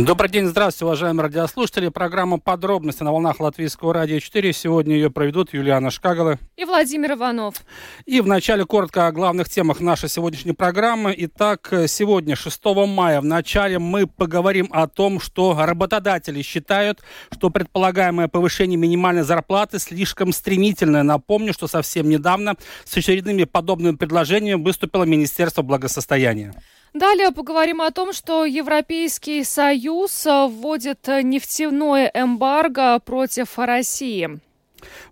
[0.00, 1.88] Добрый день, здравствуйте, уважаемые радиослушатели.
[1.88, 4.50] Программа «Подробности» на волнах Латвийского радио 4.
[4.54, 7.56] Сегодня ее проведут Юлиана Шкагала и Владимир Иванов.
[8.06, 11.14] И вначале коротко о главных темах нашей сегодняшней программы.
[11.18, 18.28] Итак, сегодня, 6 мая, в начале мы поговорим о том, что работодатели считают, что предполагаемое
[18.28, 21.02] повышение минимальной зарплаты слишком стремительное.
[21.02, 26.54] Напомню, что совсем недавно с очередными подобными предложениями выступило Министерство благосостояния.
[26.94, 34.40] Далее поговорим о том, что Европейский Союз вводит нефтяное эмбарго против России.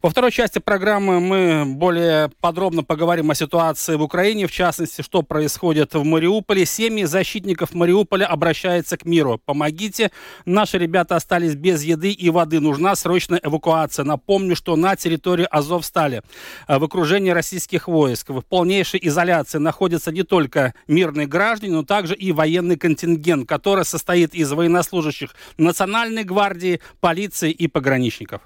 [0.02, 5.22] Во второй части программы мы более подробно поговорим о ситуации в Украине, в частности, что
[5.22, 6.64] происходит в Мариуполе.
[6.66, 9.40] Семьи защитников Мариуполя обращаются к миру.
[9.44, 10.10] Помогите.
[10.44, 12.60] Наши ребята остались без еды и воды.
[12.60, 14.04] Нужна срочная эвакуация.
[14.04, 16.22] Напомню, что на территории Азовстали
[16.66, 22.14] э, в окружении российских войск в полнейшей изоляции находятся не только мирные граждане, но также
[22.14, 28.42] и военный контингент, который состоит из военнослужащих Национальной гвардии, полиции и пограничников.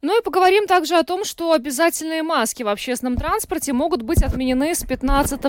[0.00, 4.72] Ну и поговорим также о том, что обязательные маски в общественном транспорте могут быть отменены
[4.72, 5.40] с 15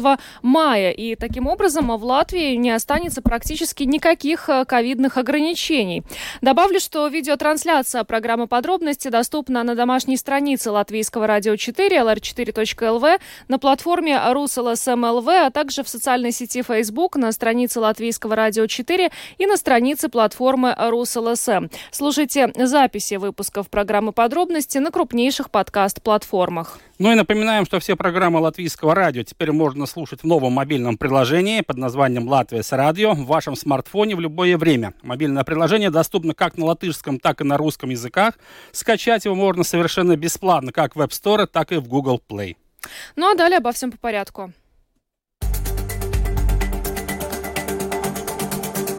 [0.42, 0.90] мая.
[0.90, 6.02] И таким образом в Латвии не останется практически никаких э, ковидных ограничений.
[6.42, 13.20] Добавлю, что видеотрансляция программы подробности доступна на домашней странице Латвийского радио 4, lr4.lv,
[13.50, 19.46] на платформе RusLSM.lv, а также в социальной сети Facebook, на странице Латвийского радио 4 и
[19.46, 21.72] на странице платформы RusLSM.
[21.92, 26.80] Слушайте записи выпусков программы подробности подробности на крупнейших подкаст-платформах.
[26.98, 31.60] Ну и напоминаем, что все программы Латвийского радио теперь можно слушать в новом мобильном приложении
[31.60, 34.94] под названием «Латвия с радио» в вашем смартфоне в любое время.
[35.02, 38.36] Мобильное приложение доступно как на латышском, так и на русском языках.
[38.72, 42.56] Скачать его можно совершенно бесплатно как в App Store, так и в Google Play.
[43.18, 44.54] Ну а далее обо всем по порядку.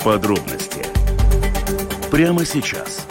[0.05, 0.85] Подробности
[2.11, 3.07] прямо сейчас.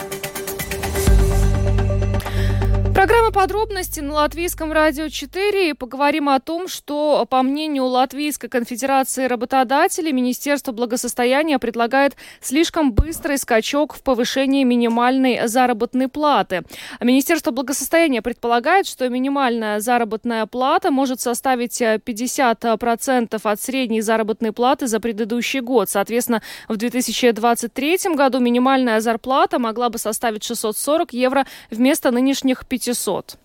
[3.00, 5.70] Программа подробности на Латвийском радио 4.
[5.70, 13.38] И поговорим о том, что, по мнению Латвийской конфедерации работодателей, Министерство благосостояния предлагает слишком быстрый
[13.38, 16.60] скачок в повышении минимальной заработной платы.
[17.00, 25.00] Министерство благосостояния предполагает, что минимальная заработная плата может составить 50% от средней заработной платы за
[25.00, 25.88] предыдущий год.
[25.88, 33.38] Соответственно, в 2023 году минимальная зарплата могла бы составить 640 евро вместо нынешних 500 600.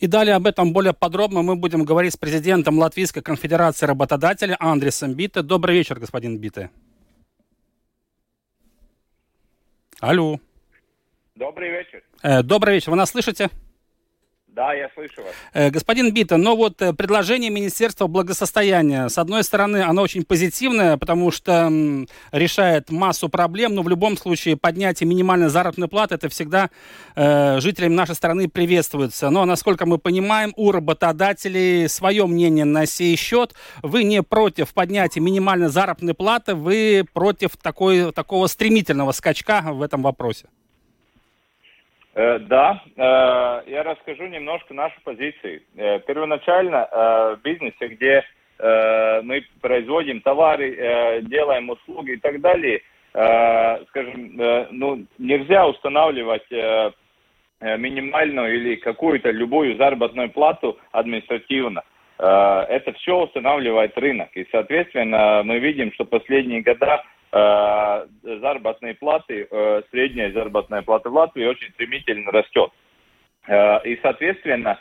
[0.00, 5.14] И далее об этом более подробно мы будем говорить с президентом Латвийской конфедерации работодателей Андресом
[5.14, 5.42] Бите.
[5.42, 6.70] Добрый вечер, господин Бите.
[10.00, 10.40] Алло.
[11.36, 12.02] Добрый вечер.
[12.22, 12.90] Э, добрый вечер.
[12.90, 13.50] Вы нас слышите?
[14.54, 15.32] Да, я слышу вас.
[15.54, 20.98] Э, господин Бита, но вот э, предложение Министерства благосостояния, с одной стороны, оно очень позитивное,
[20.98, 21.70] потому что
[22.32, 26.68] решает массу проблем, но в любом случае поднятие минимальной заработной платы, это всегда
[27.16, 29.30] э, жителям нашей страны приветствуется.
[29.30, 33.54] Но, насколько мы понимаем, у работодателей свое мнение на сей счет.
[33.82, 40.02] Вы не против поднятия минимальной заработной платы, вы против такой, такого стремительного скачка в этом
[40.02, 40.46] вопросе.
[42.14, 45.62] Э, да, э, я расскажу немножко наши позиции.
[45.76, 48.24] Э, первоначально в бизнесе, где
[48.58, 52.80] мы производим товары, делаем услуги и так далее,
[53.10, 54.36] скажем,
[54.70, 56.48] ну, нельзя устанавливать
[57.60, 61.82] минимальную или какую-то любую заработную плату административно.
[62.18, 64.28] Это все устанавливает рынок.
[64.34, 71.46] И, соответственно, мы видим, что последние года заработные платы, э, средняя заработная плата в Латвии
[71.46, 72.70] очень стремительно растет.
[73.48, 74.78] Э, и, соответственно,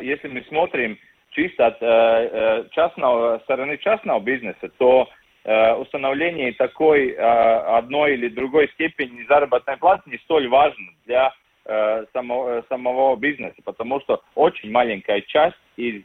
[0.00, 0.98] если мы смотрим
[1.30, 5.10] чисто от частного, стороны частного бизнеса, то
[5.44, 11.34] установление такой одной или другой степени заработной платы не столь важно для
[12.14, 16.00] самого, самого бизнеса, потому что очень маленькая часть из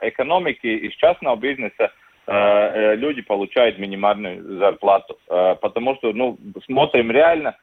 [0.00, 5.18] экономики, из частного бизнеса Э, э, люди получают минимальную зарплату.
[5.28, 6.36] Э, потому что, ну,
[6.66, 7.56] смотрим реально,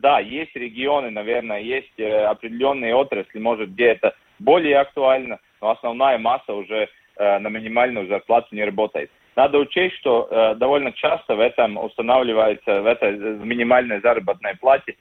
[0.00, 6.52] да, есть регионы, наверное, есть определенные отрасли, может, где это более актуально, но основная масса
[6.52, 9.10] уже на минимальную зарплату не работает.
[9.36, 14.96] Надо учесть, что довольно часто в этом устанавливается, в этой минимальной заработной плате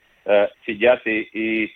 [0.65, 1.73] сидят и, и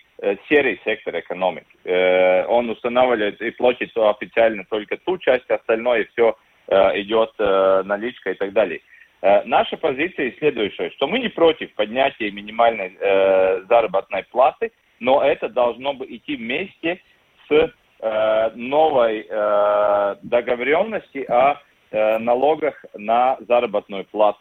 [0.48, 2.46] серый сектор экономики.
[2.48, 8.34] Он устанавливает и платит официально только ту часть, остальное все Э, идет э, наличка и
[8.34, 8.80] так далее.
[9.24, 14.70] Э, наша позиция следующая, что мы не против поднятия минимальной э, заработной платы,
[15.00, 17.00] но это должно бы идти вместе
[17.48, 21.58] с э, новой э, договоренности о
[21.90, 24.40] э, налогах на заработную плату.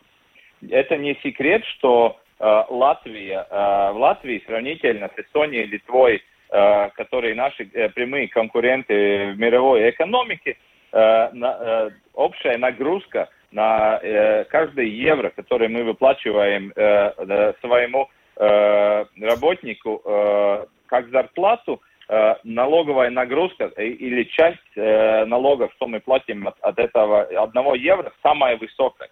[0.69, 7.35] Это не секрет, что э, Латвия, э, в Латвии сравнительно с Эстонией, Литвой, э, которые
[7.35, 14.89] наши э, прямые конкуренты в мировой экономике, э, на, э, общая нагрузка на э, каждый
[14.89, 24.23] евро, который мы выплачиваем э, своему э, работнику э, как зарплату, э, налоговая нагрузка или
[24.23, 29.09] часть э, налогов, что мы платим от, от этого одного евро, самая высокая.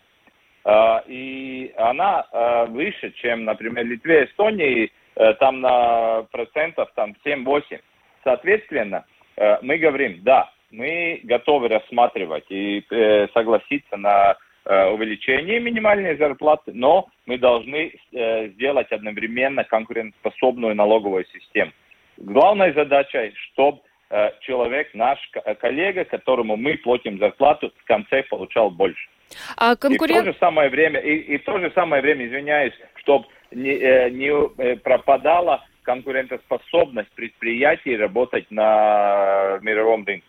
[0.66, 7.80] Э, и она э, выше, чем, например, Литве, Эстонии, э, там на процентов там 7-8.
[8.24, 9.06] Соответственно,
[9.38, 14.36] э, мы говорим, да, мы готовы рассматривать и э, согласиться на
[14.66, 21.72] э, увеличение минимальной зарплаты, но мы должны э, сделать одновременно конкурентоспособную налоговую систему.
[22.18, 23.80] Главная задача, чтобы
[24.10, 25.20] э, человек, наш
[25.60, 29.10] коллега, которому мы платим зарплату, в конце получал больше.
[29.58, 30.20] А конкурент...
[30.20, 33.26] И в то же самое время, и, и в то же самое время, извиняюсь, чтобы
[33.52, 40.26] не, э, не э, пропадала конкурентоспособность предприятий работать на мировом рынке.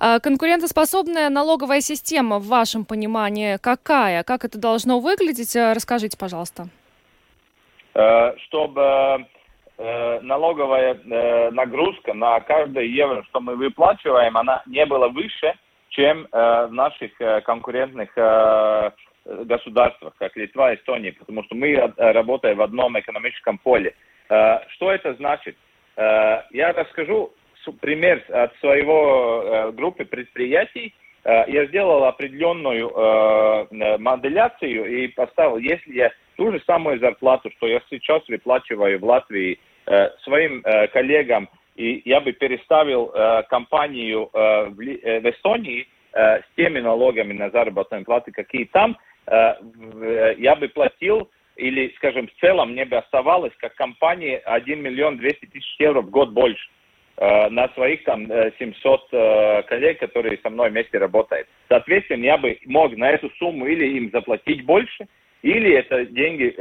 [0.00, 4.22] А конкурентоспособная налоговая система, в вашем понимании, какая?
[4.24, 5.54] Как это должно выглядеть?
[5.56, 6.68] Э, расскажите, пожалуйста.
[7.94, 9.26] Э, чтобы
[9.78, 15.54] э, налоговая нагрузка на каждый евро, что мы выплачиваем, она не была выше,
[15.90, 17.10] чем в наших
[17.44, 18.16] конкурентных
[19.26, 23.94] государствах, как Литва, Эстония, потому что мы работаем в одном экономическом поле.
[24.26, 25.54] Что это значит?
[25.96, 27.34] Я расскажу
[27.70, 30.94] пример от своего э, группы предприятий.
[31.24, 37.68] Э, я сделал определенную э, моделяцию и поставил, если я ту же самую зарплату, что
[37.68, 39.60] я сейчас выплачиваю в Латвии
[40.22, 40.62] своим
[40.92, 43.12] коллегам, и я бы переставил
[43.50, 51.92] компанию в Эстонии с теми налогами на заработную плату, какие там, я бы платил или,
[51.96, 56.30] скажем, в целом мне бы оставалось как компании 1 миллион 200 тысяч евро в год
[56.30, 56.70] больше.
[57.22, 61.46] Э, на своих там 700 э, э, коллег, которые со мной вместе работают.
[61.68, 65.06] Соответственно, я бы мог на эту сумму или им заплатить больше,
[65.42, 66.54] или это деньги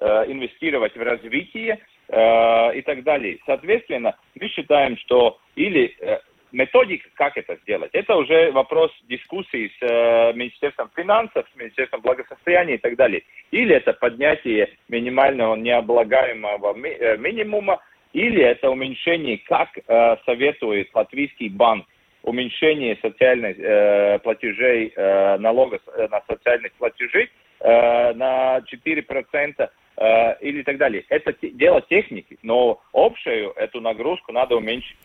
[0.00, 1.78] инвестировать в развитие
[2.08, 3.38] и так далее.
[3.46, 5.94] Соответственно, мы считаем, что или
[6.54, 12.76] методика, как это сделать, это уже вопрос дискуссии с э, Министерством финансов, с Министерством благосостояния
[12.76, 13.22] и так далее.
[13.50, 17.80] Или это поднятие минимального необлагаемого ми, э, минимума,
[18.14, 21.84] или это уменьшение, как э, советует латвийский банк,
[22.22, 27.28] уменьшение социальных э, платежей, э, налогов э, на социальных платежей
[27.60, 31.04] э, на 4% э, или так далее.
[31.08, 34.96] Это дело техники, но общую эту нагрузку надо уменьшить.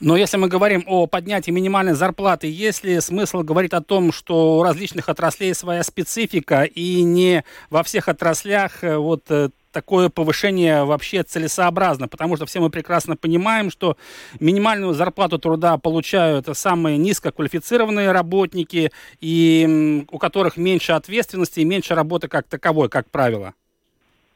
[0.00, 4.58] Но если мы говорим о поднятии минимальной зарплаты, есть ли смысл говорить о том, что
[4.58, 10.84] у различных отраслей своя специфика и не во всех отраслях э, вот э, такое повышение
[10.84, 13.98] вообще целесообразно, потому что все мы прекрасно понимаем, что
[14.40, 18.90] минимальную зарплату труда получают самые низкоквалифицированные работники,
[19.20, 23.52] и у которых меньше ответственности и меньше работы как таковой, как правило.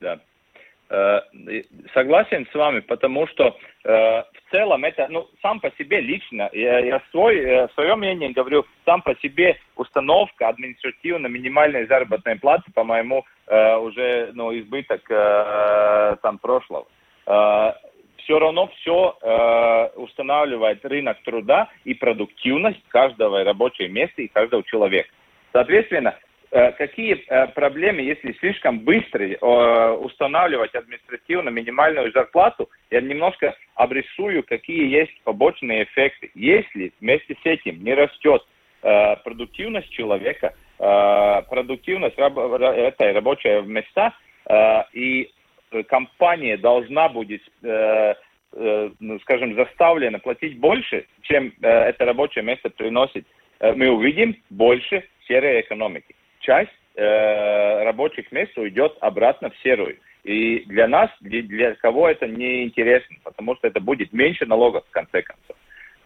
[0.01, 0.21] Да.
[0.91, 1.21] Э,
[1.95, 6.81] согласен с вами, потому что э, в целом это, ну, сам по себе лично, я,
[6.81, 13.25] я свой, э, свое мнение говорю, сам по себе установка административно минимальной заработной платы, по-моему,
[13.47, 15.03] уже, ну, избыток
[16.23, 16.87] там прошлого.
[17.25, 25.09] Все равно все устанавливает рынок труда и продуктивность каждого рабочего места и каждого человека.
[25.53, 26.17] Соответственно,
[26.51, 34.91] какие э, проблемы, если слишком быстро э, устанавливать административно минимальную зарплату, я немножко обрисую, какие
[34.91, 36.31] есть побочные эффекты.
[36.35, 38.45] Если вместе с этим не растет
[39.25, 44.15] продуктивность человека, продуктивность этой рабочей места,
[44.95, 45.31] и
[45.87, 53.27] компания должна будет, ну, скажем, заставлена платить больше, чем это рабочее место приносит,
[53.61, 56.15] мы увидим больше серой экономики
[56.51, 59.97] часть э, рабочих мест уйдет обратно в серую.
[60.25, 64.85] И для нас, для, для кого это не интересно, потому что это будет меньше налогов
[64.89, 65.57] в конце концов.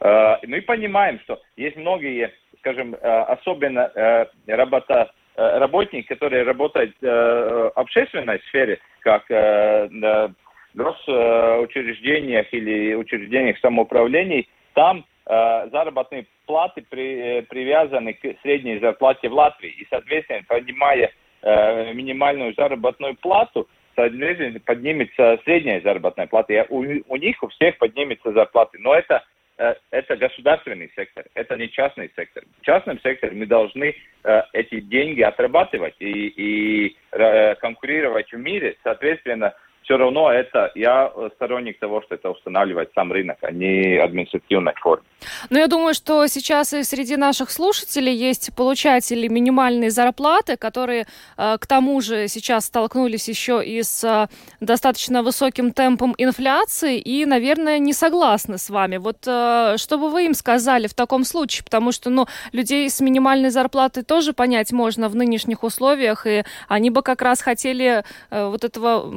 [0.00, 6.94] Э, мы понимаем, что есть многие, скажем, э, особенно э, работа, э, работники, которые работают
[7.00, 10.34] э, в общественной сфере, как э, в
[10.74, 19.34] госучреждениях или учреждениях самоуправлений, там э, заработные платы при, э, привязаны к средней зарплате в
[19.34, 19.70] Латвии.
[19.70, 26.52] И, соответственно, поднимая э, минимальную заработную плату, соответственно, поднимется средняя заработная плата.
[26.52, 28.78] И у, у них у всех поднимется зарплаты.
[28.78, 29.22] Но это
[29.56, 32.42] Э, это государственный сектор, это не частный сектор.
[32.60, 38.76] В частном секторе мы должны э, эти деньги отрабатывать и, и э, конкурировать в мире.
[38.82, 44.74] Соответственно, все равно это я сторонник того, что это устанавливает сам рынок, а не административная
[44.80, 45.04] форма.
[45.50, 51.56] Но я думаю, что сейчас и среди наших слушателей есть получатели минимальной зарплаты, которые э,
[51.58, 54.26] к тому же сейчас столкнулись еще и с э,
[54.60, 58.96] достаточно высоким темпом инфляции и, наверное, не согласны с вами.
[58.96, 61.64] Вот э, что бы вы им сказали в таком случае?
[61.64, 66.90] Потому что, ну, людей с минимальной зарплатой тоже понять можно в нынешних условиях, и они
[66.90, 69.10] бы как раз хотели вот этого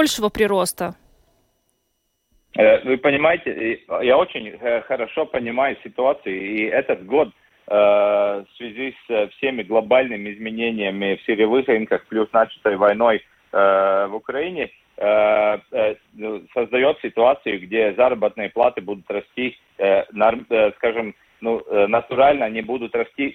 [0.00, 0.94] большего прироста.
[2.56, 8.94] Э, вы понимаете, я очень э, хорошо понимаю ситуацию, и этот год э, в связи
[9.06, 17.60] с всеми глобальными изменениями в сырьевых рынках, плюс начатой войной в Украине, ну, создает ситуацию,
[17.62, 19.58] где заработные платы будут расти,
[20.76, 23.26] скажем, ну, натурально они будут расти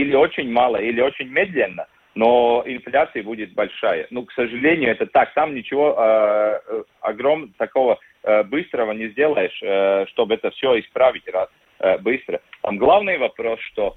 [0.00, 4.06] или очень мало, или очень медленно, но инфляция будет большая.
[4.10, 5.32] Ну, к сожалению, это так.
[5.34, 11.48] Там ничего э, огромного такого Э, быстрого не сделаешь, э, чтобы это все исправить раз,
[11.80, 12.40] э, быстро.
[12.62, 13.94] Там главный вопрос, что,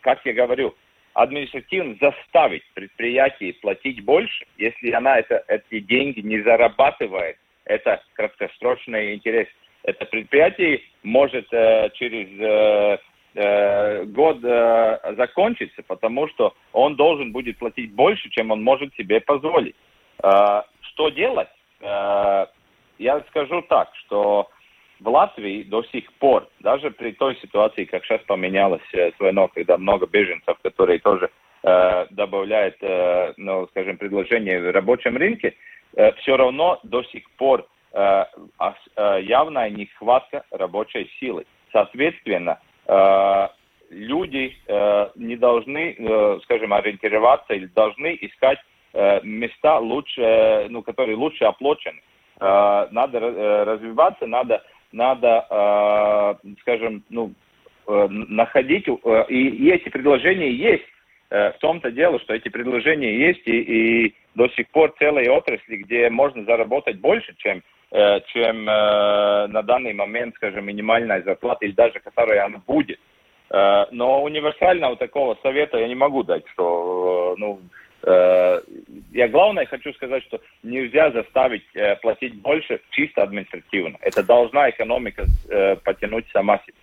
[0.00, 0.74] как я говорю,
[1.12, 9.48] административно заставить предприятие платить больше, если она это, эти деньги не зарабатывает, это краткосрочный интерес.
[9.82, 13.00] Это предприятие может через
[13.34, 19.76] год закончиться, потому что он должен будет платить больше, чем он может себе позволить.
[20.18, 21.48] Что делать?
[23.00, 24.50] я скажу так, что
[25.00, 29.78] в Латвии до сих пор, даже при той ситуации, как сейчас поменялось э, СВНО, когда
[29.78, 31.30] много беженцев, которые тоже
[31.62, 35.54] э, добавляют, э, ну, скажем, предложения в рабочем рынке,
[35.96, 38.24] э, все равно до сих пор э,
[38.96, 41.46] э, явная нехватка рабочей силы.
[41.72, 42.69] Соответственно, э,
[43.90, 48.58] люди э, не должны, э, скажем, ориентироваться или должны искать
[48.92, 52.00] э, места лучше, э, ну, которые лучше оплачены.
[52.40, 57.32] Э, надо э, развиваться, надо, надо э, скажем, ну,
[57.86, 60.84] находить, и, и эти предложения есть.
[61.28, 63.60] В том-то дело, что эти предложения есть, и,
[64.06, 70.36] и до сих пор целые отрасли, где можно заработать больше, чем, чем на данный момент,
[70.36, 73.00] скажем, минимальная зарплата, или даже которая она будет.
[73.50, 77.58] Но универсального такого совета я не могу дать, что ну,
[78.02, 78.60] Э,
[79.12, 83.98] я главное хочу сказать, что нельзя заставить э, платить больше чисто административно.
[84.00, 86.74] Это должна экономика э, потянуть сама себе.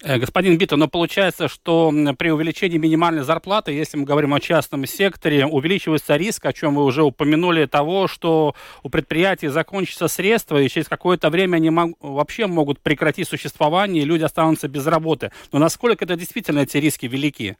[0.00, 5.46] Господин Бита, но получается, что при увеличении минимальной зарплаты, если мы говорим о частном секторе,
[5.46, 10.88] увеличивается риск, о чем вы уже упомянули, того, что у предприятий закончатся средства, и через
[10.88, 15.30] какое-то время они мог, вообще могут прекратить существование, и люди останутся без работы.
[15.52, 17.56] Но насколько это действительно эти риски велики?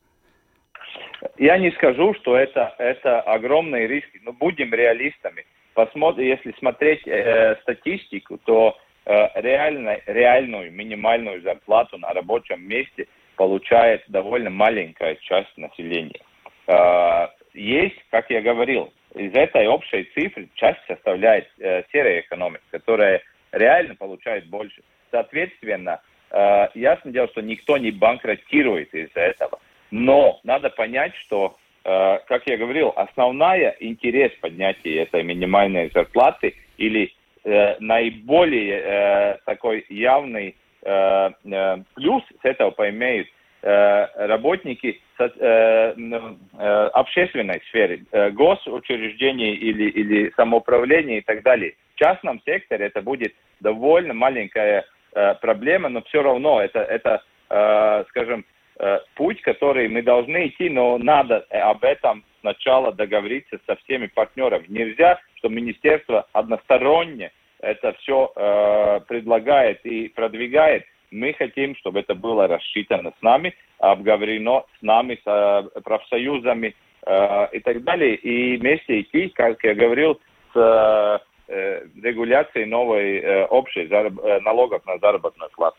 [1.39, 5.47] Я не скажу, что это, это огромные риски, но будем реалистами.
[5.75, 13.07] Посмотрим, если смотреть э, статистику, то э, реально, реальную минимальную зарплату на рабочем месте
[13.37, 16.21] получает довольно маленькая часть населения.
[16.67, 23.23] Э, есть, как я говорил, из этой общей цифры часть составляет э, серая экономика, которая
[23.53, 24.83] реально получает больше.
[25.11, 29.61] Соответственно, э, ясно дело, что никто не банкротирует из-за этого.
[29.91, 37.13] Но надо понять, что, э, как я говорил, основная интерес поднятия этой минимальной зарплаты или
[37.45, 43.29] э, наиболее э, такой явный э, э, плюс с этого поимеют
[43.63, 51.75] э, работники со, э, э, общественной сферы, э, госучреждений или, или самоуправления и так далее.
[51.95, 54.85] В частном секторе это будет довольно маленькая
[55.15, 58.45] э, проблема, но все равно это, это э, скажем,
[58.79, 64.67] Э, путь, который мы должны идти, но надо об этом сначала договориться со всеми партнерами.
[64.69, 70.85] Нельзя, что министерство односторонне это все э, предлагает и продвигает.
[71.11, 75.27] Мы хотим, чтобы это было рассчитано с нами, обговорено с нами, с
[75.75, 76.75] э, профсоюзами
[77.07, 78.17] э, и так далее.
[78.17, 80.21] И вместе идти, как я говорил,
[80.53, 85.77] с э, регуляцией новой э, общей зараб- э, налогов на заработную плату.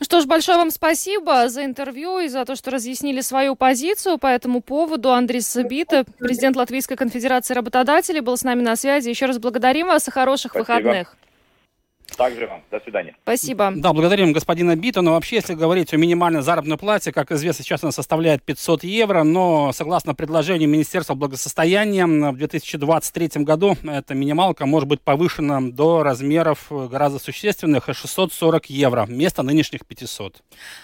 [0.00, 4.18] Ну что ж, большое вам спасибо за интервью и за то, что разъяснили свою позицию
[4.18, 5.12] по этому поводу.
[5.12, 9.08] Андрей Сабита, президент Латвийской конфедерации работодателей, был с нами на связи.
[9.08, 10.76] Еще раз благодарим вас и хороших спасибо.
[10.76, 11.16] выходных.
[12.16, 12.62] Также вам.
[12.70, 13.16] До свидания.
[13.22, 13.72] Спасибо.
[13.74, 15.02] Да, благодарим господина Бита.
[15.02, 19.22] Но вообще, если говорить о минимальной заработной плате, как известно, сейчас она составляет 500 евро,
[19.22, 26.66] но согласно предложению Министерства благосостояния в 2023 году эта минималка может быть повышена до размеров
[26.70, 30.42] гораздо существенных 640 евро вместо нынешних 500.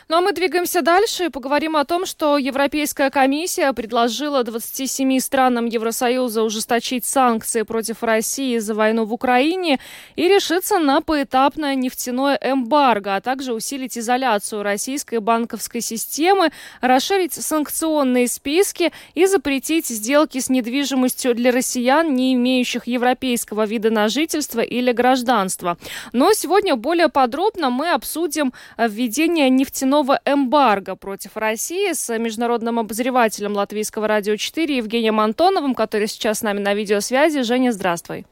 [0.08, 5.66] Ну а мы двигаемся дальше и поговорим о том, что Европейская комиссия предложила 27 странам
[5.66, 9.78] Евросоюза ужесточить санкции против России за войну в Украине
[10.16, 18.28] и решиться на поэтапное нефтяное эмбарго, а также усилить изоляцию российской банковской системы, расширить санкционные
[18.28, 24.90] списки и запретить сделки с недвижимостью для россиян, не имеющих европейского вида на жительство или
[24.92, 25.76] гражданство.
[26.14, 34.08] Но сегодня более подробно мы обсудим введение нефтяного эмбарго против России с международным обозревателем Латвийского
[34.08, 37.42] радио 4 Евгением Антоновым, который сейчас с нами на видеосвязи.
[37.42, 38.24] Женя, здравствуй.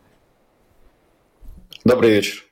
[1.85, 2.50] Добрый вечер.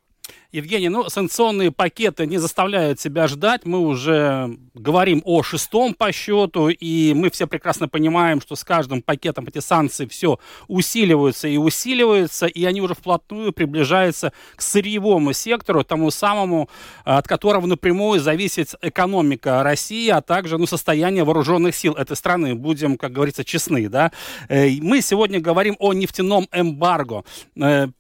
[0.59, 3.65] Евгений, ну, санкционные пакеты не заставляют себя ждать.
[3.65, 9.01] Мы уже говорим о шестом по счету, и мы все прекрасно понимаем, что с каждым
[9.01, 15.85] пакетом эти санкции все усиливаются и усиливаются, и они уже вплотную приближаются к сырьевому сектору,
[15.85, 16.69] тому самому,
[17.05, 22.57] от которого напрямую зависит экономика России, а также ну, состояние вооруженных сил этой страны.
[22.57, 23.89] Будем, как говорится, честны.
[23.89, 24.11] Да?
[24.49, 27.23] Э, мы сегодня говорим о нефтяном эмбарго.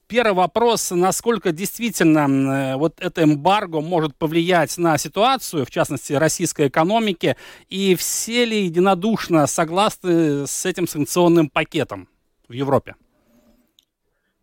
[0.08, 6.68] Первый вопрос, насколько действительно э, вот это эмбарго может повлиять на ситуацию, в частности, российской
[6.68, 7.36] экономики,
[7.68, 12.08] и все ли единодушно согласны с этим санкционным пакетом
[12.48, 12.94] в Европе?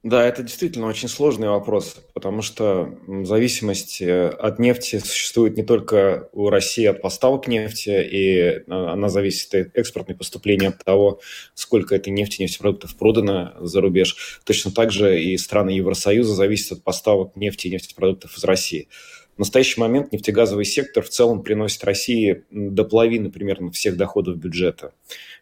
[0.05, 6.29] Да, это действительно очень сложный вопрос, потому что зависимость э, от нефти существует не только
[6.31, 11.21] у России от поставок нефти, и э, она зависит от экспортной поступления, от того,
[11.55, 14.39] сколько этой нефти, нефтепродуктов продано за рубеж.
[14.43, 18.89] Точно так же и страны Евросоюза зависят от поставок нефти и нефтепродуктов из России.
[19.35, 24.93] В настоящий момент нефтегазовый сектор в целом приносит России до половины примерно всех доходов бюджета.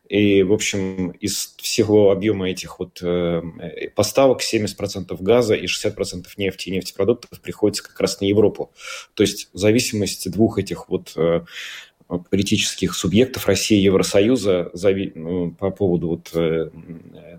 [0.10, 3.42] И, в общем, из всего объема этих вот э,
[3.96, 8.72] поставок 70% газа и 60% нефти и нефтепродуктов приходится как раз на Европу.
[9.13, 11.41] То есть зависимость двух этих вот э,
[12.30, 14.72] политических субъектов России и Евросоюза
[15.16, 16.70] ну, по поводу вот, э,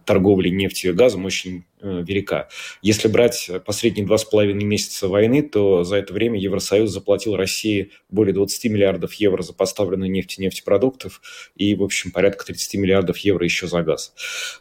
[0.04, 2.48] торговли нефтью и газом очень э, велика.
[2.82, 7.90] Если брать последние два с половиной месяца войны, то за это время Евросоюз заплатил России
[8.10, 11.20] более 20 миллиардов евро за поставленную нефть и нефтепродуктов
[11.56, 14.14] и, в общем, порядка 30 миллиардов евро еще за газ.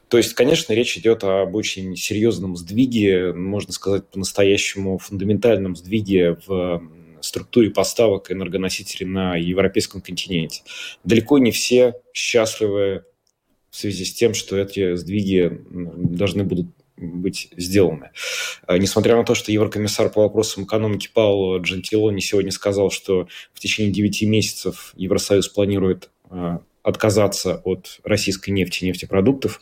[0.10, 6.82] То есть, конечно, речь идет об очень серьезном сдвиге, можно сказать, по-настоящему фундаментальном сдвиге в
[7.26, 10.64] структуре поставок энергоносителей на европейском континенте.
[11.04, 13.06] Далеко не все счастливы
[13.70, 18.12] в связи с тем, что эти сдвиги должны будут быть сделаны.
[18.68, 23.60] А, несмотря на то, что еврокомиссар по вопросам экономики Пауло Джентилони сегодня сказал, что в
[23.60, 29.62] течение 9 месяцев Евросоюз планирует а, отказаться от российской нефти и нефтепродуктов,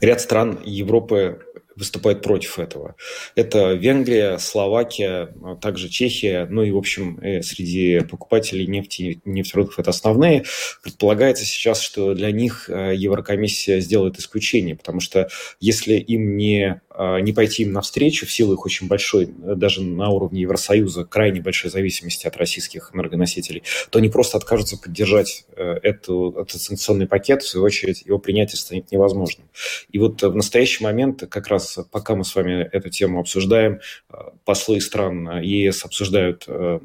[0.00, 2.96] ряд стран Европы выступают против этого.
[3.34, 9.20] Это Венгрия, Словакия, а также Чехия, ну и, в общем, э, среди покупателей нефти и
[9.24, 10.44] нефтепродуктов это основные.
[10.82, 15.28] Предполагается сейчас, что для них э, Еврокомиссия сделает исключение, потому что
[15.60, 20.42] если им не не пойти им навстречу в силу их очень большой, даже на уровне
[20.42, 26.60] Евросоюза, крайне большой зависимости от российских энергоносителей, то они просто откажутся поддержать э, эту, этот
[26.60, 29.48] санкционный пакет, в свою очередь его принятие станет невозможным.
[29.90, 33.80] И вот в настоящий момент, как раз пока мы с вами эту тему обсуждаем,
[34.10, 36.78] э, послы стран ЕС обсуждают, э,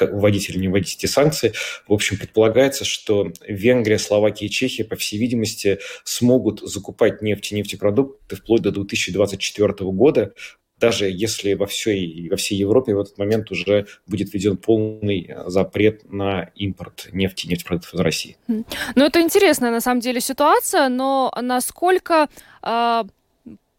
[0.00, 1.52] вводить или не вводить эти санкции.
[1.86, 7.54] В общем, предполагается, что Венгрия, Словакия и Чехия, по всей видимости, смогут закупать нефть и
[7.54, 10.34] нефтепродукты вплоть до 2024 2024 года,
[10.78, 15.48] даже если во всей, во всей Европе в этот момент уже будет введен полный э,
[15.48, 18.36] запрет на импорт нефти и нефтепродуктов из России.
[18.48, 18.64] Ну,
[19.04, 22.28] это интересная на самом деле ситуация, но насколько
[22.62, 23.04] э,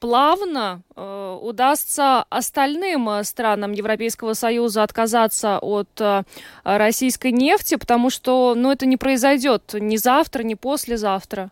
[0.04, 6.24] плавно э, удастся остальным э, странам Европейского Союза отказаться от э,
[6.66, 11.52] российской нефти, потому что ну, это не произойдет ни завтра, ни послезавтра.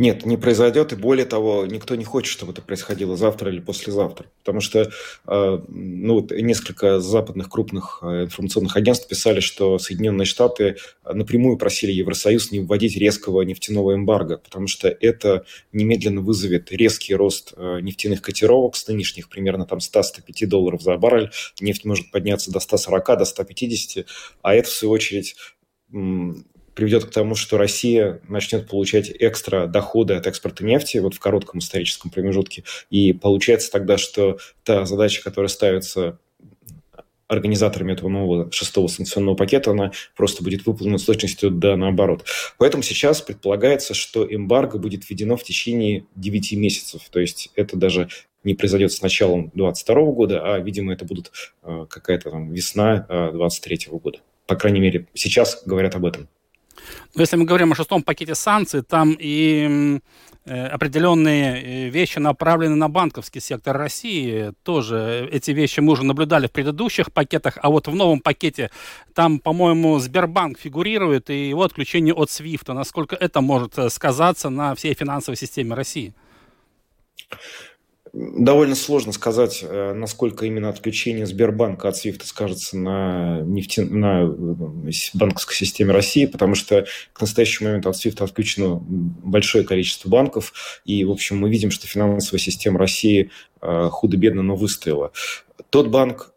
[0.00, 4.26] Нет, не произойдет, и более того, никто не хочет, чтобы это происходило завтра или послезавтра.
[4.38, 4.92] Потому что
[5.26, 12.52] э, ну, несколько западных крупных э, информационных агентств писали, что Соединенные Штаты напрямую просили Евросоюз
[12.52, 18.76] не вводить резкого нефтяного эмбарго, потому что это немедленно вызовет резкий рост э, нефтяных котировок
[18.76, 21.32] с нынешних примерно там 100-105 долларов за баррель.
[21.60, 24.06] Нефть может подняться до 140, до 150,
[24.42, 25.34] а это, в свою очередь,
[26.78, 31.58] приведет к тому, что Россия начнет получать экстра доходы от экспорта нефти вот в коротком
[31.58, 32.62] историческом промежутке.
[32.88, 36.20] И получается тогда, что та задача, которая ставится
[37.26, 42.24] организаторами этого нового шестого санкционного пакета, она просто будет выполнена с точностью да наоборот.
[42.58, 47.02] Поэтому сейчас предполагается, что эмбарго будет введено в течение 9 месяцев.
[47.10, 48.08] То есть это даже
[48.44, 51.32] не произойдет с началом 2022 года, а, видимо, это будет
[51.64, 54.20] э, какая-то там весна 2023 э, года.
[54.46, 56.28] По крайней мере, сейчас говорят об этом.
[57.14, 60.00] Но если мы говорим о шестом пакете санкций, там и
[60.44, 64.52] э, определенные э, вещи направлены на банковский сектор России.
[64.62, 68.70] Тоже эти вещи мы уже наблюдали в предыдущих пакетах, а вот в новом пакете
[69.14, 72.72] там, по-моему, Сбербанк фигурирует и его отключение от SWIFT.
[72.72, 76.14] Насколько это может э, сказаться на всей финансовой системе России?
[78.12, 83.82] Довольно сложно сказать, э, насколько именно отключение Сбербанка от SWIFT скажется на, нефте...
[83.82, 90.08] на э, банковской системе России, потому что к настоящему моменту от SWIFT отключено большое количество
[90.08, 95.12] банков, и, в общем, мы видим, что финансовая система России э, худо-бедно, но выстояла.
[95.70, 96.32] Тот банк,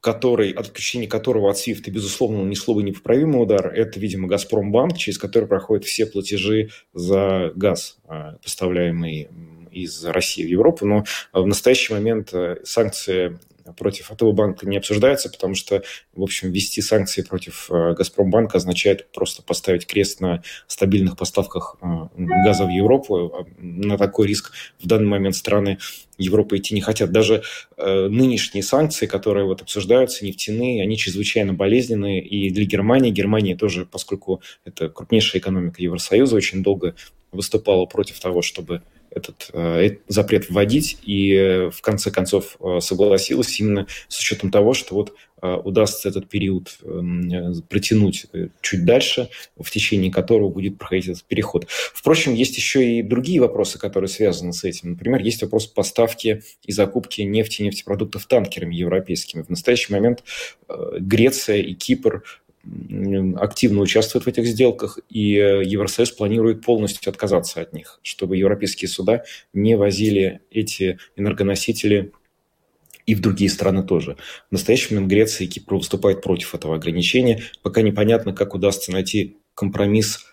[0.00, 5.46] который, отключение которого от SWIFT, безусловно, нанесло бы непоправимый удар, это, видимо, Газпромбанк, через который
[5.46, 7.98] проходят все платежи за газ,
[8.42, 9.28] поставляемый
[9.72, 13.38] из России в Европу, но в настоящий момент э, санкции
[13.76, 19.10] против этого банка не обсуждается, потому что, в общем, ввести санкции против э, Газпромбанка означает
[19.12, 23.46] просто поставить крест на стабильных поставках э, газа в Европу.
[23.58, 25.78] На такой риск в данный момент страны
[26.18, 27.10] Европы идти не хотят.
[27.10, 27.42] Даже
[27.76, 33.10] нынешние санкции, которые вот обсуждаются, нефтяные, они чрезвычайно болезненные и для Германии.
[33.10, 36.94] Германия тоже, поскольку это крупнейшая экономика Евросоюза, очень долго
[37.32, 38.82] выступала против того, чтобы
[39.14, 44.74] этот, э, запрет вводить и э, в конце концов э, согласилась именно с учетом того,
[44.74, 45.14] что вот
[45.64, 46.78] удастся этот период
[47.68, 48.26] протянуть
[48.60, 51.66] чуть дальше, в течение которого будет проходить этот переход.
[51.68, 54.90] Впрочем, есть еще и другие вопросы, которые связаны с этим.
[54.90, 59.42] Например, есть вопрос поставки и закупки нефти и нефтепродуктов танкерами европейскими.
[59.42, 60.22] В настоящий момент
[61.00, 62.22] Греция и Кипр
[63.36, 68.88] активно участвует в этих сделках, и э, Евросоюз планирует полностью отказаться от них, чтобы европейские
[68.88, 72.12] суда не возили эти энергоносители
[73.04, 74.16] и в другие страны тоже.
[74.48, 77.42] В настоящий момент Греция и Кипр выступают против этого ограничения.
[77.62, 80.24] Пока непонятно, как удастся найти компромисс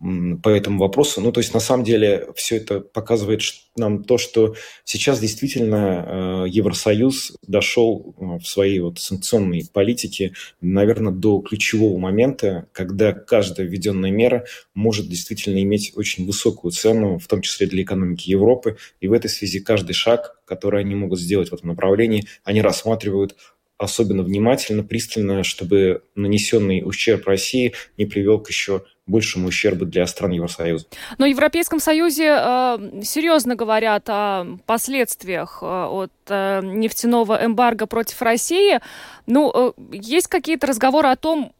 [0.00, 1.20] по этому вопросу.
[1.20, 3.40] Ну, то есть, на самом деле, все это показывает
[3.76, 11.12] нам то, что сейчас действительно э, Евросоюз дошел э, в своей вот санкционной политике, наверное,
[11.12, 17.42] до ключевого момента, когда каждая введенная мера может действительно иметь очень высокую цену, в том
[17.42, 18.76] числе для экономики Европы.
[19.00, 23.36] И в этой связи каждый шаг, который они могут сделать в этом направлении, они рассматривают
[23.78, 30.32] особенно внимательно, пристально, чтобы нанесенный ущерб России не привел к еще большему ущербу для стран
[30.32, 30.86] Евросоюза.
[31.16, 38.20] Но в Европейском Союзе э, серьезно говорят о последствиях э, от э, нефтяного эмбарго против
[38.20, 38.80] России.
[39.26, 41.52] Ну, э, есть какие-то разговоры о том,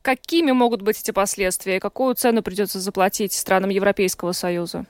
[0.00, 4.86] какими могут быть эти последствия, какую цену придется заплатить странам Европейского Союза?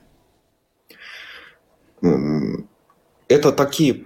[3.27, 4.05] Это такие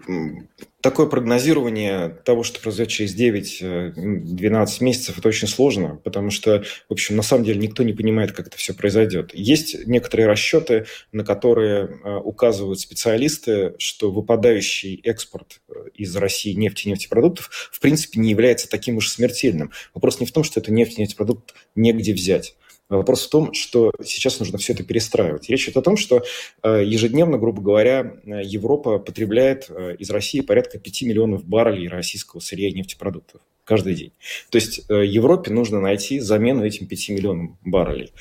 [0.82, 7.15] такое прогнозирование того, что произойдет через 9-12 месяцев, это очень сложно, потому что, в общем,
[7.15, 9.32] на самом деле никто не понимает, как это все произойдет.
[9.34, 16.88] Есть некоторые расчеты, на которые э, указывают специалисты, что выпадающий экспорт э, из России нефти
[16.88, 19.72] и нефтепродуктов в принципе не является таким уж смертельным.
[19.94, 22.56] Вопрос не в том, что это нефть и нефтепродукт негде взять.
[22.89, 25.47] Вопрос в том, что сейчас нужно все это перестраивать.
[25.47, 26.23] Речь идет о том, что
[26.63, 32.67] э, ежедневно, грубо говоря, Европа потребляет э, из России порядка 5 миллионов баррелей российского сырья
[32.69, 34.13] и нефтепродуктов каждый день.
[34.49, 38.12] То есть э, Европе нужно найти замену этим 5 миллионам баррелей.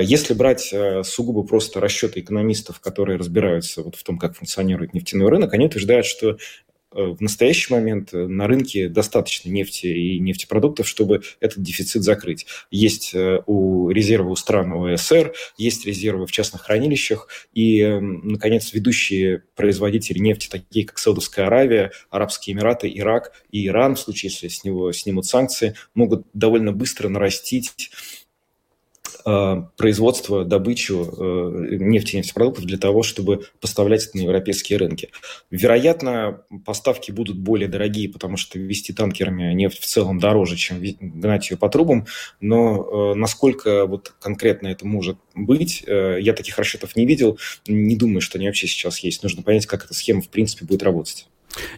[0.00, 0.74] Если брать
[1.04, 6.06] сугубо просто расчеты экономистов, которые разбираются вот в том, как функционирует нефтяной рынок, они утверждают,
[6.06, 6.38] что
[6.75, 12.46] Э, в настоящий момент э, на рынке достаточно нефти и нефтепродуктов, чтобы этот дефицит закрыть.
[12.70, 19.42] Есть э, у резервы у стран ОСР, есть резервы в частных хранилищах, и, наконец, ведущие
[19.54, 24.64] производители нефти, такие как Саудовская Аравия, Арабские Эмираты, Ирак и Иран, в случае, если с
[24.64, 28.25] него снимут санкции, могут довольно быстро нарастить Э,
[29.76, 35.10] производство, добычу э, нефти и нефтепродуктов для того, чтобы поставлять это на европейские рынки.
[35.50, 41.50] Вероятно, поставки будут более дорогие, потому что вести танкерами нефть в целом дороже, чем гнать
[41.50, 42.06] ее по трубам,
[42.40, 48.20] но э, насколько вот конкретно это может быть, я таких расчетов не видел, не думаю,
[48.20, 49.22] что они вообще сейчас есть.
[49.22, 51.28] Нужно понять, как эта схема в принципе будет работать.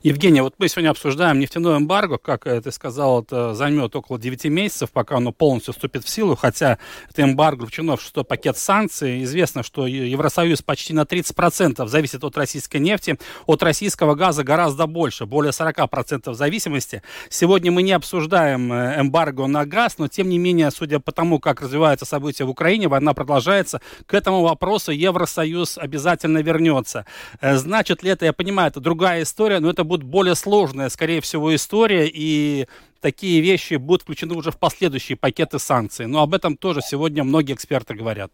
[0.03, 4.91] Евгений, вот мы сегодня обсуждаем нефтяное эмбарго, как ты сказал, это займет около 9 месяцев,
[4.91, 6.79] пока оно полностью вступит в силу, хотя
[7.11, 9.23] это эмбарго включено в шестой пакет санкций.
[9.25, 15.27] Известно, что Евросоюз почти на 30% зависит от российской нефти, от российского газа гораздо больше,
[15.27, 17.03] более 40% зависимости.
[17.29, 21.39] Сегодня мы не обсуждаем э, эмбарго на газ, но тем не менее, судя по тому,
[21.39, 27.07] как развиваются события в Украине, война продолжается, к этому вопросу Евросоюз обязательно вернется.
[27.41, 31.21] Э, значит ли это, я понимаю, это другая история, но это будет более сложная, скорее
[31.21, 32.67] всего, история, и
[33.01, 36.07] такие вещи будут включены уже в последующие пакеты санкций.
[36.07, 38.33] Но об этом тоже сегодня многие эксперты говорят.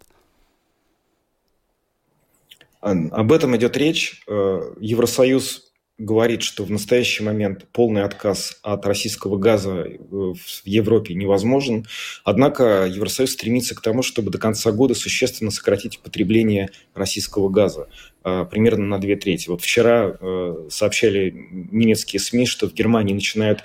[2.81, 4.23] Об этом идет речь.
[4.27, 11.15] Э, Евросоюз говорит, что в настоящий момент полный отказ от российского газа э, в Европе
[11.15, 11.87] невозможен.
[12.25, 17.89] Однако Евросоюз стремится к тому, чтобы до конца года существенно сократить потребление российского газа
[18.25, 19.49] э, примерно на две трети.
[19.49, 21.33] Вот вчера э, сообщали
[21.71, 23.63] немецкие СМИ, что в Германии начинают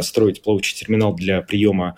[0.00, 1.94] строить плавучий терминал для приема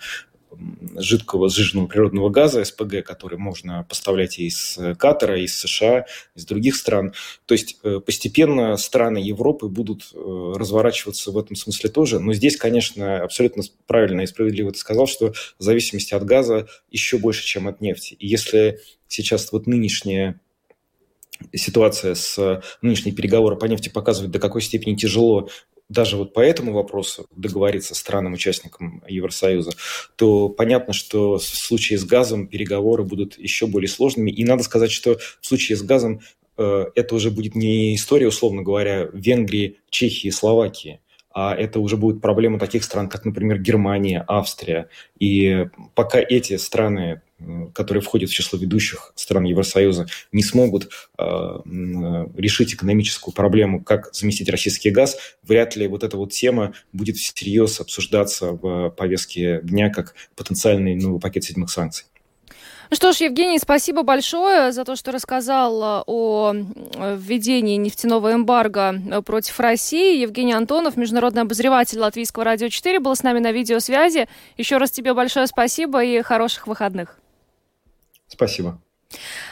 [0.95, 7.13] жидкого сжиженного природного газа, СПГ, который можно поставлять из Катара, из США, из других стран.
[7.45, 12.19] То есть э, постепенно страны Европы будут э, разворачиваться в этом смысле тоже.
[12.19, 17.17] Но здесь, конечно, абсолютно правильно и справедливо ты сказал, что в зависимости от газа еще
[17.17, 18.15] больше, чем от нефти.
[18.15, 20.39] И если сейчас вот нынешняя
[21.53, 25.49] ситуация с нынешние переговоры по нефти показывает, до какой степени тяжело
[25.89, 29.71] даже вот по этому вопросу договориться с странам-участникам Евросоюза,
[30.15, 34.29] то понятно, что в случае с газом переговоры будут еще более сложными.
[34.29, 36.21] И надо сказать, что в случае с газом
[36.57, 41.01] э, это уже будет не история, условно говоря, Венгрии, Чехии, Словакии,
[41.33, 44.89] это уже будет проблема таких стран, как, например, Германия, Австрия.
[45.19, 47.21] И пока эти страны
[47.73, 51.23] которые входят в число ведущих стран Евросоюза, не смогут э,
[52.35, 57.79] решить экономическую проблему, как заместить российский газ, вряд ли вот эта вот тема будет всерьез
[57.79, 62.05] обсуждаться в повестке дня как потенциальный новый пакет седьмых санкций.
[62.89, 68.95] Ну что ж, Евгений, спасибо большое за то, что рассказал э, о введении нефтяного эмбарго
[69.11, 70.19] э, против России.
[70.19, 74.27] Евгений Антонов, международный обозреватель Латвийского радио 4, был с нами на видеосвязи.
[74.57, 77.19] Еще раз тебе большое спасибо и хороших выходных.
[78.27, 78.79] Спасибо.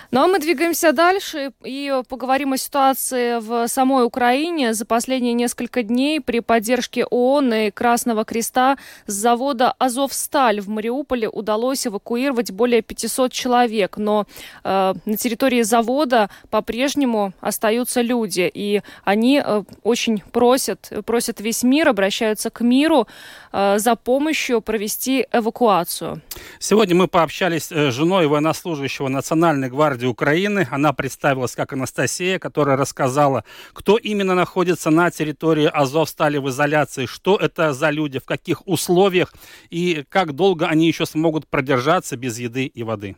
[0.10, 4.74] Ну а мы двигаемся дальше и поговорим о ситуации в самой Украине.
[4.74, 11.28] За последние несколько дней при поддержке ООН и Красного Креста с завода «Азовсталь» в Мариуполе
[11.28, 13.98] удалось эвакуировать более 500 человек.
[13.98, 14.28] Но
[14.63, 18.50] э, на территории завода по-прежнему остаются люди.
[18.54, 23.10] И они э, очень просят, просят весь мир, обращаются к миру
[23.52, 26.22] э, за помощью провести эвакуацию.
[26.60, 30.68] Сегодня мы пообщались э, с женой военнослужащего Национальной гвардии гвардии Украины.
[30.72, 37.06] Она представилась как Анастасия, которая рассказала, кто именно находится на территории Азов стали в изоляции,
[37.06, 39.34] что это за люди, в каких условиях
[39.72, 43.16] и как долго они еще смогут продержаться без еды и воды.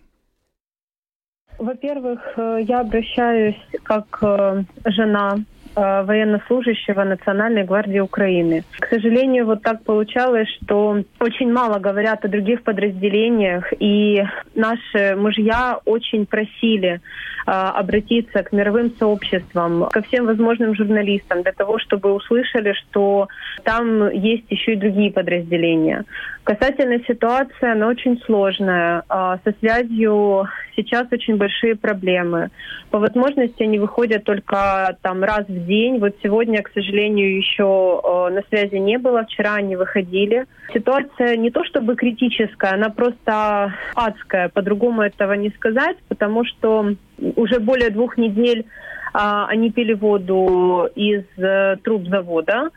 [1.57, 5.35] Во-первых, э, я обращаюсь как э, жена
[5.79, 8.63] военнослужащего Национальной гвардии Украины.
[8.79, 14.23] К сожалению, вот так получалось, что очень мало говорят о других подразделениях, и
[14.55, 16.99] наши мужья очень просили
[17.47, 23.27] э, обратиться к мировым сообществам, ко всем возможным журналистам для того, чтобы услышали, что
[23.63, 26.05] там есть еще и другие подразделения.
[26.43, 29.03] Касательно ситуации, она очень сложная.
[29.07, 32.49] А, со связью сейчас очень большие проблемы.
[32.89, 35.99] По возможности они выходят только там раз в день.
[35.99, 39.23] Вот сегодня, к сожалению, еще а, на связи не было.
[39.23, 40.45] Вчера они выходили.
[40.73, 44.49] Ситуация не то чтобы критическая, она просто адская.
[44.49, 46.95] По-другому этого не сказать, потому что
[47.35, 48.65] уже более двух недель
[49.13, 52.69] а, они пили воду из э, труб завода.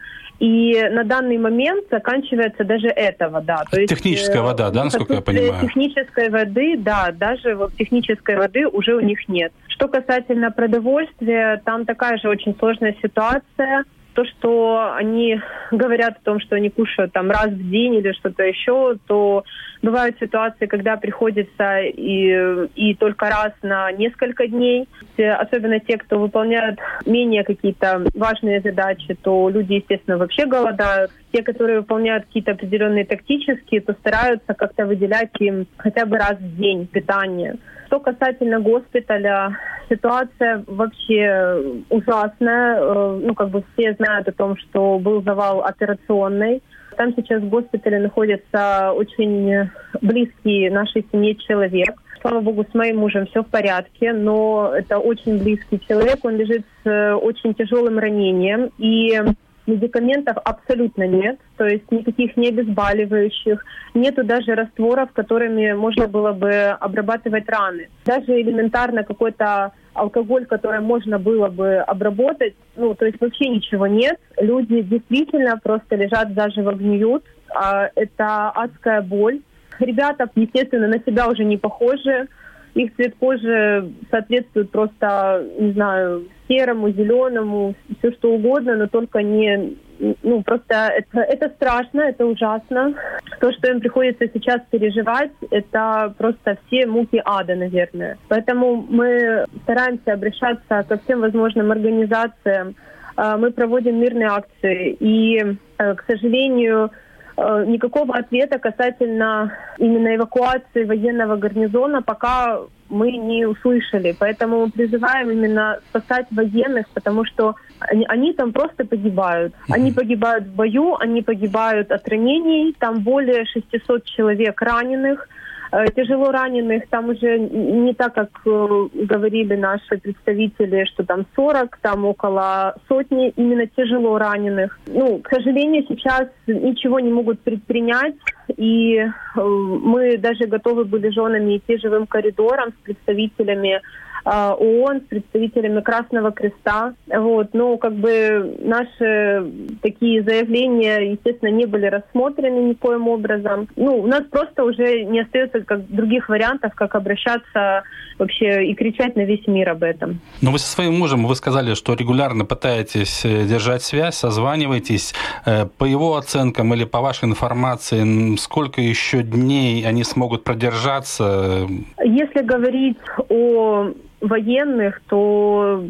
[0.43, 3.63] И на данный момент заканчивается даже эта вода.
[3.71, 5.61] То есть, техническая э, вода, да, насколько я понимаю?
[5.61, 9.53] Технической воды, да, даже вот технической воды уже у них нет.
[9.69, 16.41] Что касательно продовольствия, там такая же очень сложная ситуация то, что они говорят о том,
[16.41, 19.45] что они кушают там раз в день или что-то еще, то
[19.83, 24.89] бывают ситуации, когда приходится и, и только раз на несколько дней.
[25.19, 31.11] Особенно те, кто выполняют менее какие-то важные задачи, то люди, естественно, вообще голодают.
[31.33, 36.57] Те, которые выполняют какие-то определенные тактические, то стараются как-то выделять им хотя бы раз в
[36.57, 37.57] день питание.
[37.87, 39.59] Что касательно госпиталя,
[39.91, 42.79] ситуация вообще ужасная.
[42.81, 46.63] Э, ну, как бы все знают о том, что был завал операционный.
[46.97, 49.69] Там сейчас в госпитале находится очень
[50.01, 51.95] близкий нашей семье человек.
[52.21, 56.25] Слава богу, с моим мужем все в порядке, но это очень близкий человек.
[56.25, 58.71] Он лежит с очень тяжелым ранением.
[58.79, 59.21] И
[59.67, 66.51] медикаментов абсолютно нет, то есть никаких не обезболивающих, нету даже растворов, которыми можно было бы
[66.81, 67.89] обрабатывать раны.
[68.05, 74.19] Даже элементарно какой-то алкоголь, который можно было бы обработать, ну, то есть вообще ничего нет.
[74.41, 77.25] Люди действительно просто лежат заживо гниют.
[77.55, 79.41] А это адская боль.
[79.79, 82.29] Ребята, естественно, на себя уже не похожи
[82.75, 89.77] их цвет кожи соответствует просто, не знаю, серому, зеленому, все что угодно, но только не...
[90.23, 92.95] Ну, просто это, это страшно, это ужасно.
[93.41, 98.19] То, что им приходится сейчас переживать, это просто все муки ада, наверное.
[98.29, 102.75] Поэтому мы стараемся обращаться ко всем возможным организациям.
[103.17, 104.97] А, мы проводим мирные акции.
[104.99, 105.39] И,
[105.79, 106.91] э, к сожалению,
[107.37, 114.15] Э, никакого ответа касательно именно эвакуации военного гарнизона пока мы не услышали.
[114.19, 119.55] Поэтому мы призываем именно спасать военных, потому что они, они там просто погибают.
[119.71, 122.75] Они погибают в бою, они погибают от ранений.
[122.79, 125.29] Там более 600 человек раненых.
[125.73, 131.79] Э, тяжело раненых там уже не так, как э, говорили наши представители, что там 40,
[131.81, 134.79] там около сотни именно тяжело раненых.
[134.87, 138.17] Ну, к сожалению, сейчас ничего не могут предпринять,
[138.55, 143.81] и э, мы даже готовы были женами идти живым коридором с представителями
[144.25, 146.95] ООН, с представителями Красного Креста.
[147.07, 147.49] Вот.
[147.53, 149.51] Но как бы наши
[149.83, 153.69] такие заявления, естественно, не были рассмотрены никоим образом.
[153.77, 157.83] Ну, у нас просто уже не остается как других вариантов, как обращаться
[158.19, 160.21] вообще и кричать на весь мир об этом.
[160.41, 165.15] Но вы со своим мужем, вы сказали, что регулярно пытаетесь э, держать связь, созваниваетесь.
[165.45, 171.67] Э, по его оценкам или по вашей информации, сколько еще дней они смогут продержаться?
[172.05, 175.85] Если говорить о военных, то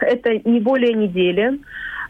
[0.00, 1.58] это не более недели,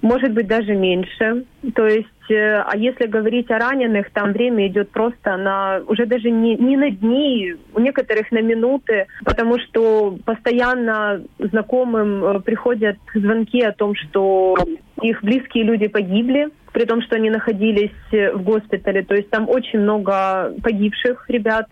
[0.02, 1.44] может быть даже меньше.
[1.74, 6.30] То есть, э, а если говорить о раненых, там время идет просто на уже даже
[6.30, 13.62] не, не на дни, у некоторых на минуты, потому что постоянно знакомым э, приходят звонки
[13.62, 14.56] о том, что
[15.02, 19.02] их близкие люди погибли, при том, что они находились в госпитале.
[19.02, 21.66] То есть там очень много погибших ребят.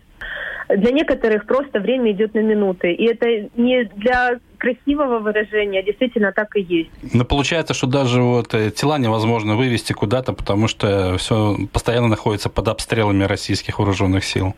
[0.69, 2.93] Для некоторых просто время идет на минуты.
[2.93, 6.89] И это не для красивого выражения, действительно так и есть.
[7.13, 12.49] Но получается, что даже вот э, тела невозможно вывести куда-то, потому что все постоянно находится
[12.49, 14.55] под обстрелами российских вооруженных сил.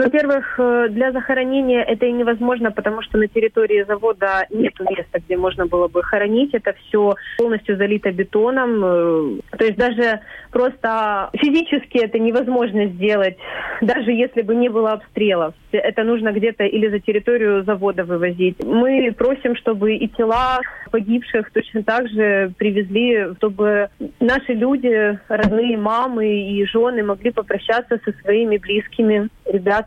[0.00, 5.36] Во-первых, э, для захоронения это и невозможно, потому что на территории завода нет места, где
[5.36, 6.54] можно было бы хоронить.
[6.54, 8.82] Это все полностью залито бетоном.
[8.82, 10.20] Э, то есть даже
[10.52, 13.36] просто физически это невозможно сделать,
[13.82, 15.52] даже если бы не было обстрелов.
[15.70, 18.56] Это нужно где-то или за территорию завода вывозить.
[18.64, 20.60] Мы просим, чтобы и тела
[20.90, 28.12] погибших точно так же привезли, чтобы наши люди, родные мамы и жены могли попрощаться со
[28.22, 29.28] своими близкими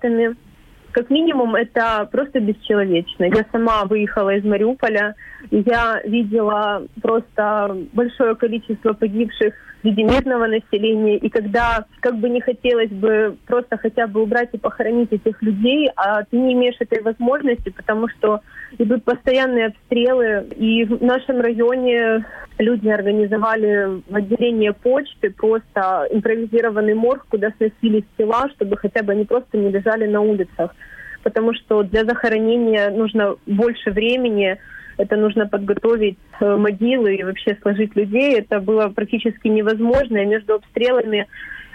[0.04, 0.36] ребятами.
[0.92, 3.24] Как минимум, это просто бесчеловечно.
[3.24, 5.16] Я сама выехала из Мариуполя,
[5.50, 11.18] я видела просто большое количество погибших среди мирного населения.
[11.18, 15.90] И когда как бы не хотелось бы просто хотя бы убрать и похоронить этих людей,
[15.96, 18.42] а ты не имеешь этой возможности, потому что
[18.80, 20.48] идут постоянные обстрелы.
[20.56, 22.26] И в нашем районе
[22.58, 29.26] люди организовали в отделении почты просто импровизированный морг, куда сносились тела, чтобы хотя бы они
[29.26, 30.74] просто не лежали на улицах.
[31.24, 34.58] Потому что для захоронения нужно больше времени,
[34.98, 38.40] это нужно подготовить э, могилы и вообще сложить людей.
[38.40, 40.18] Это было практически невозможно.
[40.18, 41.28] И между обстрелами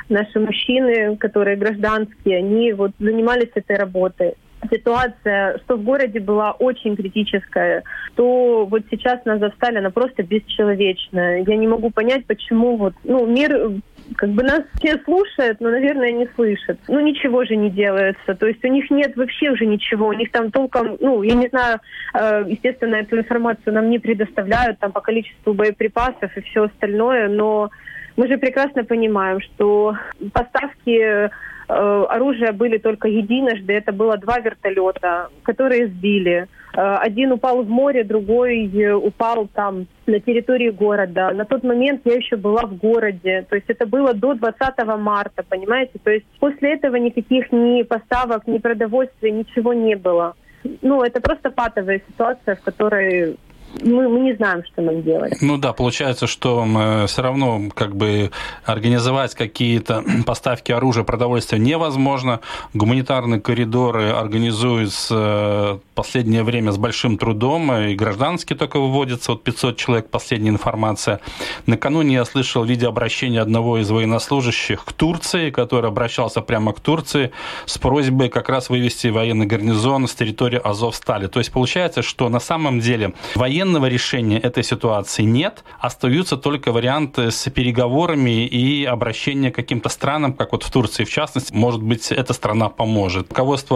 [0.09, 4.35] наши мужчины, которые гражданские, они вот занимались этой работой.
[4.71, 7.85] Ситуация, что в городе была очень критическая,
[8.17, 11.45] то вот сейчас нас застали, она просто бесчеловечная.
[11.47, 13.81] Я не могу понять, почему вот, ну, мир
[14.17, 16.79] как бы нас все слушают, но, наверное, не слышат.
[16.89, 18.35] Ну, ничего же не делается.
[18.35, 20.09] То есть у них нет вообще уже ничего.
[20.09, 21.81] У них там толком, ну, я не знаю,
[22.15, 27.71] э, естественно, эту информацию нам не предоставляют там по количеству боеприпасов и все остальное, но
[28.17, 29.97] мы же прекрасно понимаем, что
[30.33, 31.31] поставки
[31.69, 33.75] оружия были только единожды.
[33.75, 36.49] Это было два вертолета, которые сбили.
[36.75, 41.31] Э, один упал в море, другой упал там на территории города.
[41.33, 43.47] На тот момент я еще была в городе.
[43.49, 45.99] То есть это было до 20 марта, понимаете?
[46.03, 50.35] То есть после этого никаких ни поставок, ни продовольствия, ничего не было.
[50.83, 53.37] Ну, это просто патовая ситуация, в которой
[53.83, 55.35] мы, мы не знаем, что нам делать.
[55.41, 58.31] Ну да, получается, что э, все равно как бы
[58.65, 62.41] организовать какие-то поставки оружия, продовольствия невозможно.
[62.75, 69.45] Гуманитарные коридоры организуются в э, последнее время с большим трудом, и гражданские только выводятся, вот
[69.45, 71.21] 500 человек, последняя информация.
[71.67, 77.33] Накануне я слышал видеообращение одного из военнослужащих к Турции, который обращался прямо к Турции
[77.67, 81.27] с просьбой как раз вывести военный гарнизон с территории Азовстали.
[81.27, 83.13] То есть получается, что на самом деле
[83.59, 90.33] военного решения этой ситуации нет, остаются только варианты с переговорами и обращение к каким-то странам,
[90.33, 91.53] как вот в Турции в частности.
[91.53, 93.29] Может быть, эта страна поможет.
[93.31, 93.75] Руководство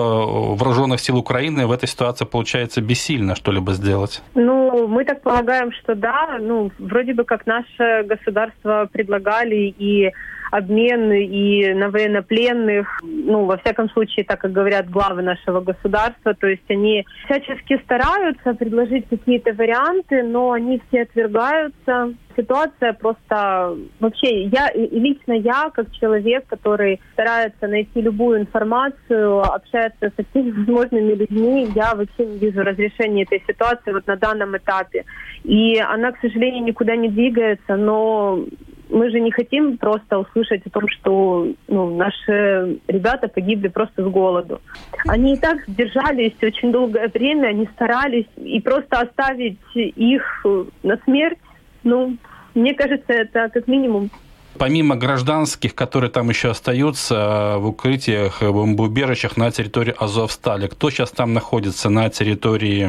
[0.55, 4.23] вооруженных сил Украины в этой ситуации получается бессильно что-либо сделать.
[4.35, 6.39] Ну, мы так полагаем, что да.
[6.41, 10.13] Ну, вроде бы как наше государство предлагали и
[10.53, 16.47] обмен и на военнопленных, ну, во всяком случае, так как говорят главы нашего государства, то
[16.47, 22.13] есть они всячески стараются предложить какие-то варианты, но они все отвергаются.
[22.37, 30.25] Ситуация просто вообще я лично я как человек, который старается найти любую информацию, общается со
[30.31, 35.07] всеми возможными людьми, я вообще не вижу разрешения этой ситуации вот на данном этапе.
[35.45, 38.45] И она, к сожалению, никуда не двигается, но
[38.93, 44.07] мы же не хотим просто услышать о том, что ну, наши ребята погибли просто с
[44.07, 44.61] голоду.
[45.09, 50.47] Они и так держались очень долгое время, они старались, и просто оставить их
[50.83, 51.39] на смерть,
[51.83, 52.17] ну,
[52.55, 54.11] мне кажется, это как минимум
[54.59, 60.91] Помимо гражданских, которые там еще остаются э, в укрытиях, в бомбоубежищах на территории Азовстали, кто
[60.91, 62.83] сейчас там находится на территории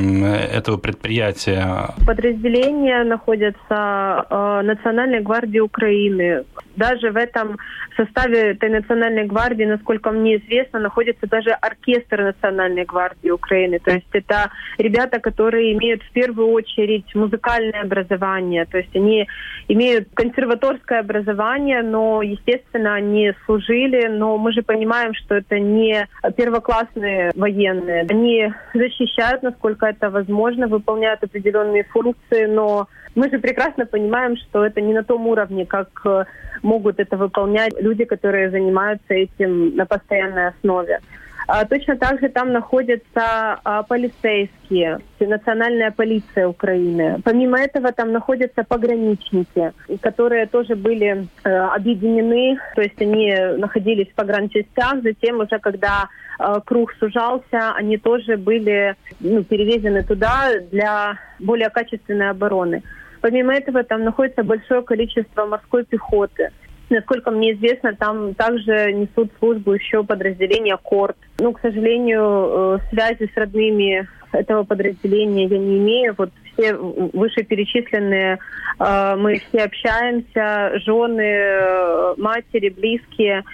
[0.57, 1.89] этого предприятия?
[2.05, 6.43] Подразделения находятся э, Национальной гвардии Украины.
[6.76, 7.57] Даже в этом
[7.95, 13.80] составе этой Национальной гвардии, насколько мне известно, находится даже оркестр Национальной гвардии Украины.
[13.80, 18.65] То есть это ребята, которые имеют в первую очередь музыкальное образование.
[18.65, 19.28] То есть они
[19.67, 24.07] имеют консерваторское образование, но, естественно, они служили.
[24.07, 28.05] Но мы же понимаем, что это не первоклассные военные.
[28.09, 34.82] Они защищают, насколько это возможно, выполняют определенные функции, но мы же прекрасно понимаем, что это
[34.82, 36.26] не на том уровне, как э,
[36.61, 40.99] могут это выполнять люди, которые занимаются этим на постоянной основе.
[41.47, 47.20] А, точно так же там находятся а, полицейские, национальная полиция Украины.
[47.24, 54.16] Помимо этого там находятся пограничники, которые тоже были э, объединены, то есть они находились в
[54.16, 56.07] погранчастях, затем уже когда
[56.39, 62.84] э, круг сужался, они тоже были ну, перевезены туда для более качественной обороны.
[63.24, 66.49] Помимо этого, там находится большое количество морской пехоты.
[66.89, 71.15] Насколько мне известно, там также несут службу еще подразделения КОРТ.
[71.39, 76.15] Ну, к сожалению, э, связи с родными этого подразделения я не имею.
[76.17, 78.39] Вот все вышеперечисленные,
[78.80, 83.45] э, мы все общаемся, жены, э, матери, близкие.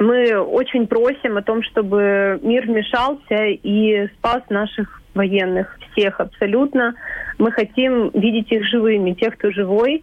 [0.00, 6.94] Мы очень просим о том, чтобы мир вмешался и спас наших военных, всех абсолютно.
[7.38, 10.02] Мы хотим видеть их живыми, тех, кто живой.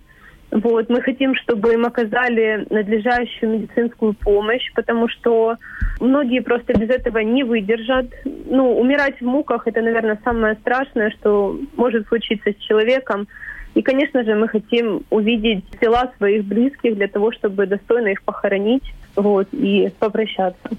[0.51, 5.55] Вот, мы хотим, чтобы им оказали надлежащую медицинскую помощь, потому что
[5.99, 8.05] многие просто без этого не выдержат.
[8.23, 13.27] Ну, умирать в муках– это, наверное, самое страшное, что может случиться с человеком.
[13.73, 18.93] И, конечно же, мы хотим увидеть тела своих близких для того, чтобы достойно их похоронить
[19.17, 20.69] вот, и попрощаться.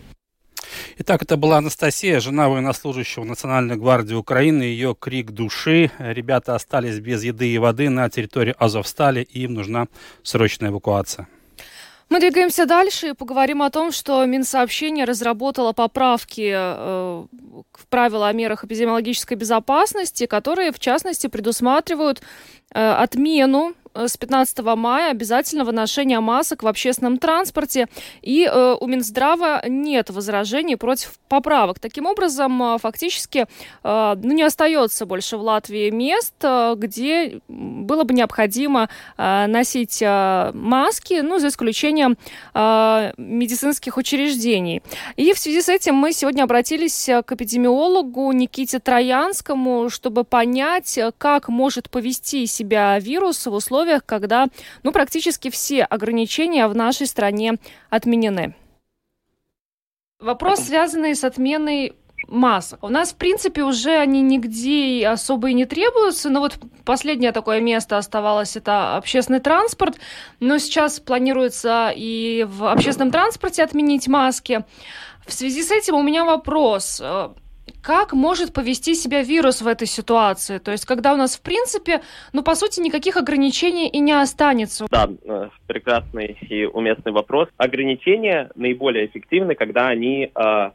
[1.01, 4.63] Итак, это была Анастасия, жена военнослужащего Национальной гвардии Украины.
[4.63, 5.91] Ее крик души.
[5.99, 9.87] Ребята остались без еды и воды на территории Азовстали, и им нужна
[10.23, 11.29] срочная эвакуация.
[12.09, 17.27] Мы двигаемся дальше и поговорим о том, что Минсообщение разработало поправки э,
[17.73, 22.23] в правила о мерах эпидемиологической безопасности, которые, в частности, предусматривают
[22.73, 27.87] э, отмену с 15 мая обязательного ношения масок в общественном транспорте.
[28.23, 31.79] И э, у Минздрава нет возражений против поправок.
[31.79, 33.47] Таким образом, э, фактически
[33.85, 40.03] э, ну, не остается больше в Латвии мест, э, где было бы необходимо э, носить
[40.03, 42.17] э, маски, ну, за исключением
[42.55, 44.83] э, медицинских учреждений.
[45.17, 51.49] И в связи с этим мы сегодня обратились к эпидемиологу Никите Троянскому, чтобы понять, как
[51.49, 54.49] может повести себя вирус в условиях условиях, когда
[54.83, 57.55] ну, практически все ограничения в нашей стране
[57.91, 58.55] отменены.
[60.21, 61.95] Вопрос, связанный с отменой
[62.27, 62.83] масок.
[62.83, 67.61] У нас, в принципе, уже они нигде особо и не требуются, но вот последнее такое
[67.61, 69.99] место оставалось, это общественный транспорт,
[70.41, 74.65] но сейчас планируется и в общественном транспорте отменить маски.
[75.27, 77.01] В связи с этим у меня вопрос.
[77.83, 80.59] Как может повести себя вирус в этой ситуации?
[80.59, 82.03] То есть, когда у нас, в принципе,
[82.33, 84.87] ну, по сути, никаких ограничений и не останется.
[84.91, 87.49] Да, э, прекрасный и уместный вопрос.
[87.57, 90.71] Ограничения наиболее эффективны, когда они э,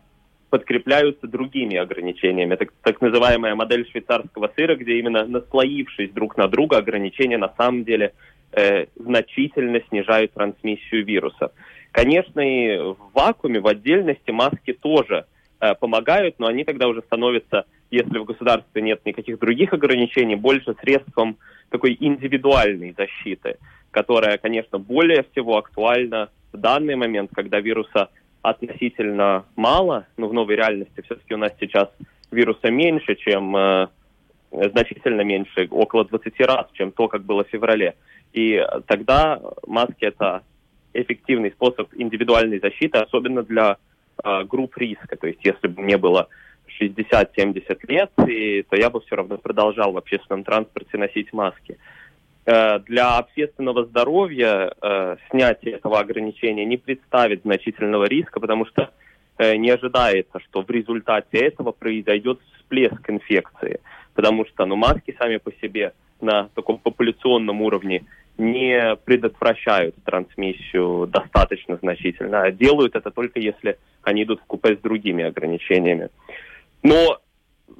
[0.49, 2.53] подкрепляются другими ограничениями.
[2.53, 7.83] Это так называемая модель швейцарского сыра, где именно наслоившись друг на друга, ограничения на самом
[7.83, 8.13] деле
[8.51, 11.51] э, значительно снижают трансмиссию вируса.
[11.91, 15.25] Конечно, и в вакууме, в отдельности маски тоже
[15.63, 20.75] э, помогают, но они тогда уже становятся, если в государстве нет никаких других ограничений, больше
[20.81, 21.37] средством
[21.69, 23.57] такой индивидуальной защиты,
[23.91, 28.09] которая, конечно, более всего актуальна в данный момент, когда вируса
[28.41, 31.89] относительно мало, но в новой реальности все-таки у нас сейчас
[32.29, 33.87] вируса меньше, чем э,
[34.51, 37.95] значительно меньше, около 20 раз, чем то, как было в феврале.
[38.33, 40.43] И тогда маски это
[40.93, 43.77] эффективный способ индивидуальной защиты, особенно для
[44.23, 45.15] э, групп риска.
[45.15, 46.27] То есть если бы мне было
[46.79, 51.77] 60-70 лет, и, то я бы все равно продолжал в общественном транспорте носить маски.
[52.45, 58.91] Э, для общественного здоровья э, снятие этого ограничения не представит значительного риска, потому что
[59.37, 63.79] э, не ожидается, что в результате этого произойдет всплеск инфекции,
[64.13, 68.03] потому что ну, маски сами по себе на таком популяционном уровне
[68.37, 74.79] не предотвращают трансмиссию достаточно значительно, а делают это только если они идут в купе с
[74.79, 76.09] другими ограничениями.
[76.81, 77.19] Но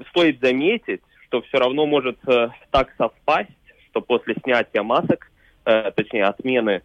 [0.09, 3.49] стоит заметить, что все равно может э, так совпасть,
[3.89, 5.31] что после снятия масок,
[5.65, 6.81] э, точнее отмены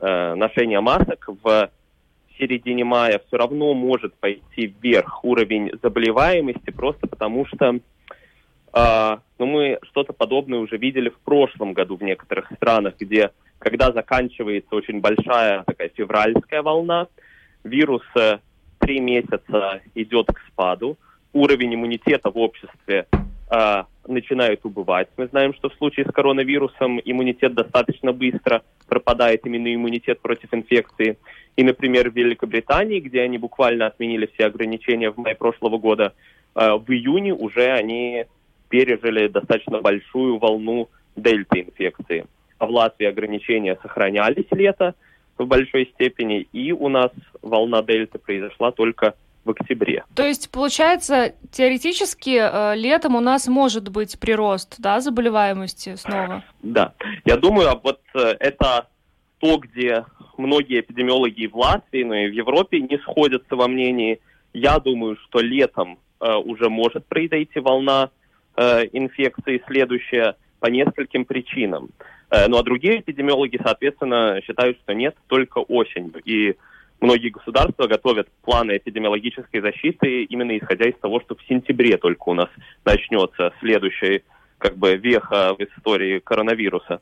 [0.00, 1.70] э, ношения масок в
[2.38, 7.78] середине мая все равно может пойти вверх уровень заболеваемости, просто потому что
[8.72, 13.92] э, ну, мы что-то подобное уже видели в прошлом году в некоторых странах, где когда
[13.92, 17.06] заканчивается очень большая такая февральская волна,
[17.62, 18.38] вирус э,
[18.78, 20.96] три месяца идет к спаду,
[21.32, 23.06] уровень иммунитета в обществе
[23.50, 25.08] э, начинают убывать.
[25.16, 31.18] Мы знаем, что в случае с коронавирусом иммунитет достаточно быстро пропадает, именно иммунитет против инфекции.
[31.56, 36.14] И, например, в Великобритании, где они буквально отменили все ограничения в мае прошлого года,
[36.54, 38.24] э, в июне уже они
[38.70, 42.26] пережили достаточно большую волну дельта-инфекции.
[42.58, 44.94] А в Латвии ограничения сохранялись лето
[45.36, 47.10] в большой степени, и у нас
[47.42, 49.14] волна дельты произошла только
[49.44, 50.04] в октябре.
[50.14, 56.44] То есть, получается, теоретически э, летом у нас может быть прирост да, заболеваемости снова?
[56.62, 56.92] Да.
[57.24, 58.88] Я думаю, а вот э, это
[59.38, 60.04] то, где
[60.36, 64.20] многие эпидемиологи в Латвии, но и в Европе не сходятся во мнении.
[64.52, 68.10] Я думаю, что летом э, уже может произойти волна
[68.60, 71.88] э, инфекции следующая по нескольким причинам.
[72.30, 76.20] Э, ну а другие эпидемиологи, соответственно, считают, что нет, только осенью.
[76.24, 76.56] И
[77.00, 82.34] многие государства готовят планы эпидемиологической защиты именно исходя из того, что в сентябре только у
[82.34, 82.48] нас
[82.84, 84.22] начнется следующая
[84.58, 87.00] как бы веха в истории коронавируса.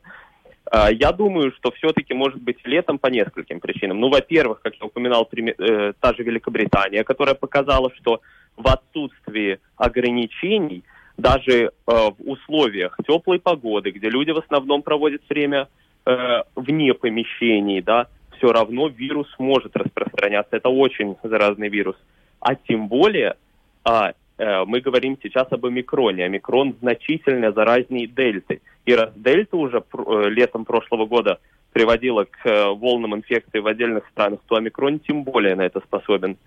[0.71, 3.99] А, я думаю, что все-таки может быть летом по нескольким причинам.
[3.99, 8.21] Ну, во-первых, как я упоминал, э, та же Великобритания, которая показала, что
[8.55, 10.83] в отсутствии ограничений,
[11.19, 15.67] даже э, в условиях теплой погоды, где люди в основном проводят время
[16.05, 18.07] э, вне помещений, да,
[18.37, 20.55] все равно вирус может распространяться.
[20.55, 21.95] Это очень заразный вирус.
[22.39, 23.35] А тем более
[23.83, 26.25] а, э, мы говорим сейчас об омикроне.
[26.25, 28.61] Омикрон значительно заразнее дельты.
[28.85, 31.39] И раз дельта уже э, летом прошлого года
[31.73, 36.37] приводила к э, волнам инфекции в отдельных странах, то омикрон тем более на это способен.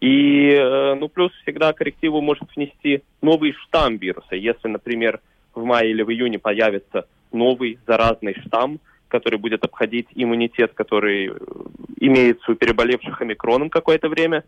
[0.00, 4.36] И, э, ну, плюс всегда коррективу может внести новый штамм вируса.
[4.36, 5.20] Если, например,
[5.54, 11.32] в мае или в июне появится новый заразный штамм, который будет обходить иммунитет, который э,
[11.96, 14.44] имеется у переболевших омикроном какое-то время,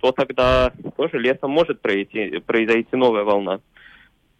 [0.00, 3.60] то тогда тоже летом может пройти, произойти новая волна.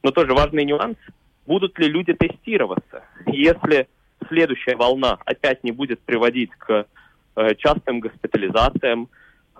[0.02, 0.98] Но тоже важный нюанс,
[1.46, 3.04] будут ли люди тестироваться.
[3.26, 3.86] Если
[4.28, 6.86] следующая волна опять не будет приводить к
[7.36, 9.08] э, частым госпитализациям,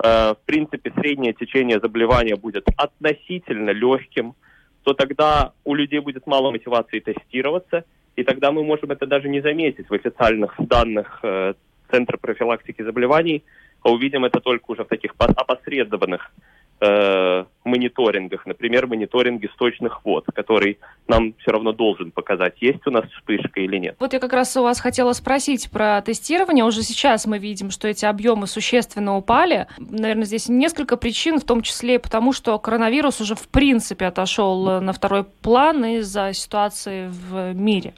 [0.03, 4.35] в принципе, среднее течение заболевания будет относительно легким,
[4.83, 7.85] то тогда у людей будет мало мотивации тестироваться,
[8.17, 11.55] и тогда мы можем это даже не заметить в официальных данных э,
[11.91, 13.45] Центра профилактики заболеваний,
[13.83, 16.33] а увидим это только уже в таких опосредованных
[16.81, 23.05] э, мониторингах, например, мониторинге сточных вод, который нам все равно должен показать, есть у нас
[23.11, 23.97] вспышка или нет.
[23.99, 26.65] Вот я как раз у вас хотела спросить про тестирование.
[26.65, 29.67] Уже сейчас мы видим, что эти объемы существенно упали.
[29.79, 34.81] Наверное, здесь несколько причин, в том числе и потому, что коронавирус уже в принципе отошел
[34.81, 37.95] на второй план из-за ситуации в мире.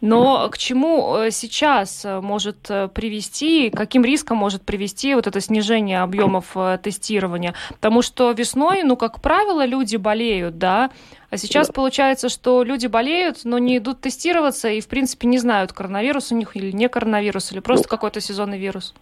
[0.00, 6.56] Но к чему э, сейчас может привести, каким риском может привести вот это снижение объемов
[6.56, 7.54] э, тестирования?
[7.70, 10.90] Потому что весной ну, как правило, люди болеют, да,
[11.30, 11.74] а сейчас да.
[11.74, 16.36] получается, что люди болеют, но не идут тестироваться и, в принципе, не знают, коронавирус у
[16.36, 18.94] них или не коронавирус, или просто ну, какой-то сезонный вирус.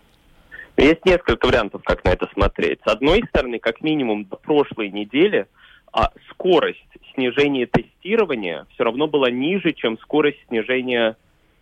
[0.76, 2.80] Есть несколько вариантов, как на это смотреть.
[2.84, 5.46] С одной стороны, как минимум до прошлой недели
[5.96, 6.84] а скорость
[7.14, 11.16] снижения тестирования все равно была ниже, чем скорость снижения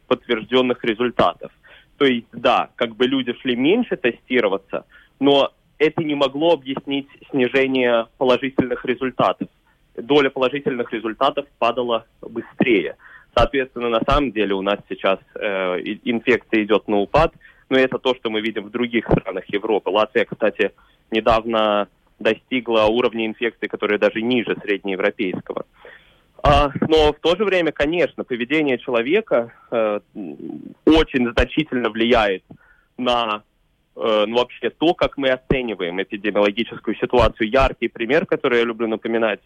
[0.08, 1.52] подтвержденных результатов.
[1.98, 4.86] То есть, да, как бы люди шли меньше тестироваться,
[5.20, 9.48] но это не могло объяснить снижение положительных результатов.
[9.96, 12.96] Доля положительных результатов падала быстрее.
[13.36, 17.32] Соответственно, на самом деле у нас сейчас э, инфекция идет на упад,
[17.68, 19.90] но это то, что мы видим в других странах Европы.
[19.90, 20.72] Латвия, кстати,
[21.10, 25.64] недавно достигла уровня инфекции, который даже ниже среднеевропейского.
[26.42, 30.00] А, но в то же время, конечно, поведение человека э,
[30.84, 32.44] очень значительно влияет
[32.98, 33.42] на
[33.96, 37.48] ну, вообще то, как мы оцениваем эпидемиологическую ситуацию.
[37.48, 39.40] Яркий пример, который я люблю напоминать,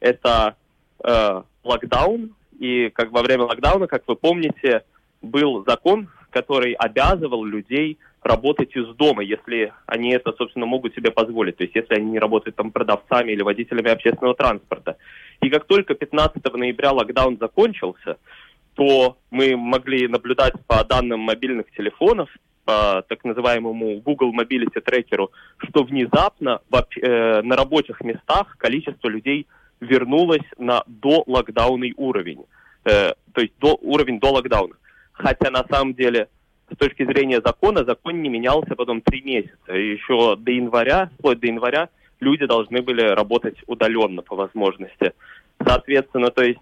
[0.00, 0.56] это
[1.02, 2.34] э, локдаун.
[2.58, 4.84] И как во время локдауна, как вы помните,
[5.20, 11.56] был закон, который обязывал людей работать из дома, если они это, собственно, могут себе позволить.
[11.58, 14.96] То есть если они не работают там продавцами или водителями общественного транспорта.
[15.42, 18.16] И как только 15 ноября локдаун закончился,
[18.74, 22.30] то мы могли наблюдать по данным мобильных телефонов,
[22.64, 29.46] по так называемому Google Mobility трекеру, что внезапно э, на рабочих местах количество людей
[29.80, 32.44] вернулось на до локдаунный уровень,
[32.84, 34.74] э, то есть до, уровень до локдауна.
[35.12, 36.28] Хотя на самом деле
[36.72, 39.72] с точки зрения закона, закон не менялся потом три месяца.
[39.72, 41.88] Еще до января, вплоть до января,
[42.20, 45.12] люди должны были работать удаленно по возможности.
[45.64, 46.60] Соответственно, то есть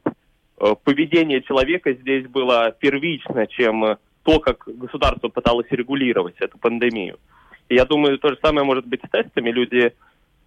[0.59, 7.19] э, поведение человека здесь было первично, чем то, как государство пыталось регулировать эту пандемию.
[7.69, 9.51] И я думаю, то же самое может быть с тестами.
[9.51, 9.93] Люди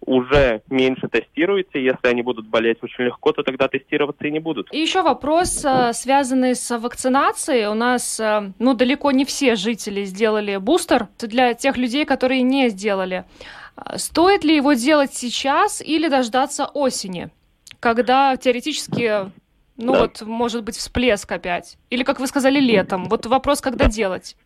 [0.00, 1.78] уже меньше тестируются.
[1.78, 4.72] Если они будут болеть очень легко, то тогда тестироваться и не будут.
[4.72, 7.66] И еще вопрос, э, связанный с вакцинацией.
[7.66, 11.08] У нас, э, ну, далеко не все жители сделали бустер.
[11.18, 13.24] Для тех людей, которые не сделали.
[13.76, 17.30] А, стоит ли его делать сейчас или дождаться осени,
[17.80, 19.30] когда теоретически
[19.76, 20.00] ну да.
[20.00, 21.76] вот, может быть, всплеск опять?
[21.90, 23.04] Или, как вы сказали, летом?
[23.04, 24.36] Вот вопрос, когда делать?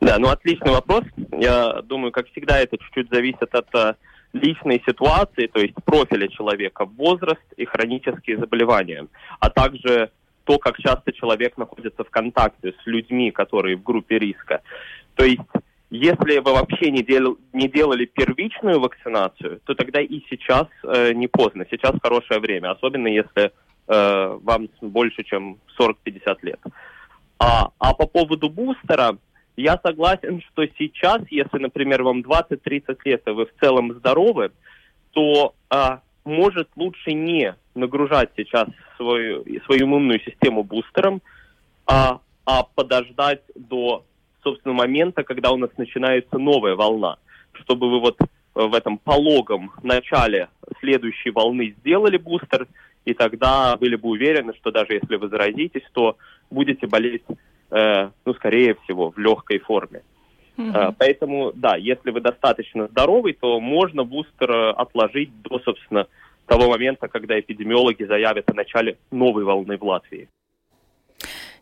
[0.00, 1.04] Да, ну отличный вопрос.
[1.32, 3.94] Я думаю, как всегда, это чуть-чуть зависит от э,
[4.32, 9.06] личной ситуации, то есть профиля человека, возраст и хронические заболевания,
[9.38, 10.10] а также
[10.44, 14.62] то, как часто человек находится в контакте с людьми, которые в группе риска.
[15.14, 15.40] То есть,
[15.90, 21.28] если вы вообще не, дел, не делали первичную вакцинацию, то тогда и сейчас э, не
[21.28, 21.66] поздно.
[21.70, 23.52] Сейчас хорошее время, особенно если
[23.90, 26.60] э, вам больше, чем 40-50 лет.
[27.38, 29.18] А, а по поводу бустера,
[29.56, 34.52] я согласен, что сейчас, если, например, вам 20-30 лет, и вы в целом здоровы,
[35.12, 41.20] то а, может лучше не нагружать сейчас свою, свою иммунную систему бустером,
[41.86, 44.04] а, а подождать до,
[44.42, 47.16] собственно, момента, когда у нас начинается новая волна,
[47.52, 48.18] чтобы вы вот
[48.54, 50.48] в этом пологом начале
[50.80, 52.66] следующей волны сделали бустер,
[53.04, 56.16] и тогда были бы уверены, что даже если вы заразитесь, то
[56.50, 57.22] будете болеть
[57.70, 60.02] Э, ну, скорее всего, в легкой форме.
[60.56, 60.94] Mm-hmm.
[60.98, 66.06] Поэтому, да, если вы достаточно здоровый, то можно бустер э, отложить до, собственно,
[66.46, 70.28] того момента, когда эпидемиологи заявят о начале новой волны в Латвии.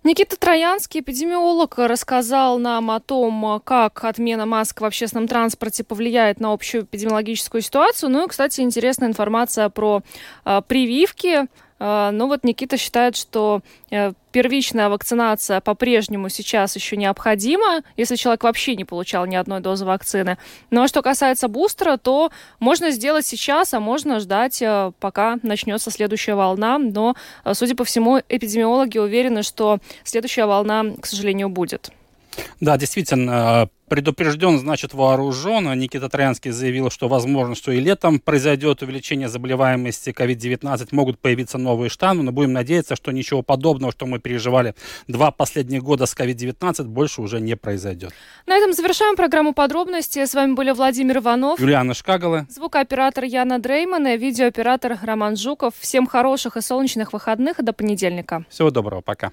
[0.05, 6.53] Никита Троянский, эпидемиолог, рассказал нам о том, как отмена масок в общественном транспорте повлияет на
[6.53, 8.11] общую эпидемиологическую ситуацию.
[8.11, 10.03] Ну и, кстати, интересная информация про
[10.45, 11.49] э, прививки
[11.79, 13.61] Но ну вот Никита считает, что
[13.91, 19.85] э, первичная вакцинация по-прежнему сейчас еще необходима, если человек вообще не получал ни одной дозы
[19.85, 20.39] вакцины.
[20.71, 26.35] Но что касается бустера, то можно сделать сейчас, а можно ждать, э, пока начнется следующая
[26.35, 26.79] волна.
[26.79, 27.15] Но,
[27.45, 31.93] э, судя по всему, эпидемиологи уверены, что следующая волна, к сожалению, будет.
[32.61, 35.79] Да, действительно, предупрежден, значит вооружен.
[35.79, 41.91] Никита Троянский заявил, что возможно, что и летом произойдет увеличение заболеваемости COVID-19, могут появиться новые
[41.91, 44.75] штаммы, но будем надеяться, что ничего подобного, что мы переживали
[45.07, 48.13] два последних года с COVID-19, больше уже не произойдет.
[48.47, 50.25] На этом завершаем программу подробности.
[50.25, 55.75] С вами были Владимир Иванов, Юлиана Шкагала, звукооператор Яна Дрейман и видеооператор Роман Жуков.
[55.79, 58.45] Всем хороших и солнечных выходных до понедельника.
[58.51, 59.33] Всего доброго, пока.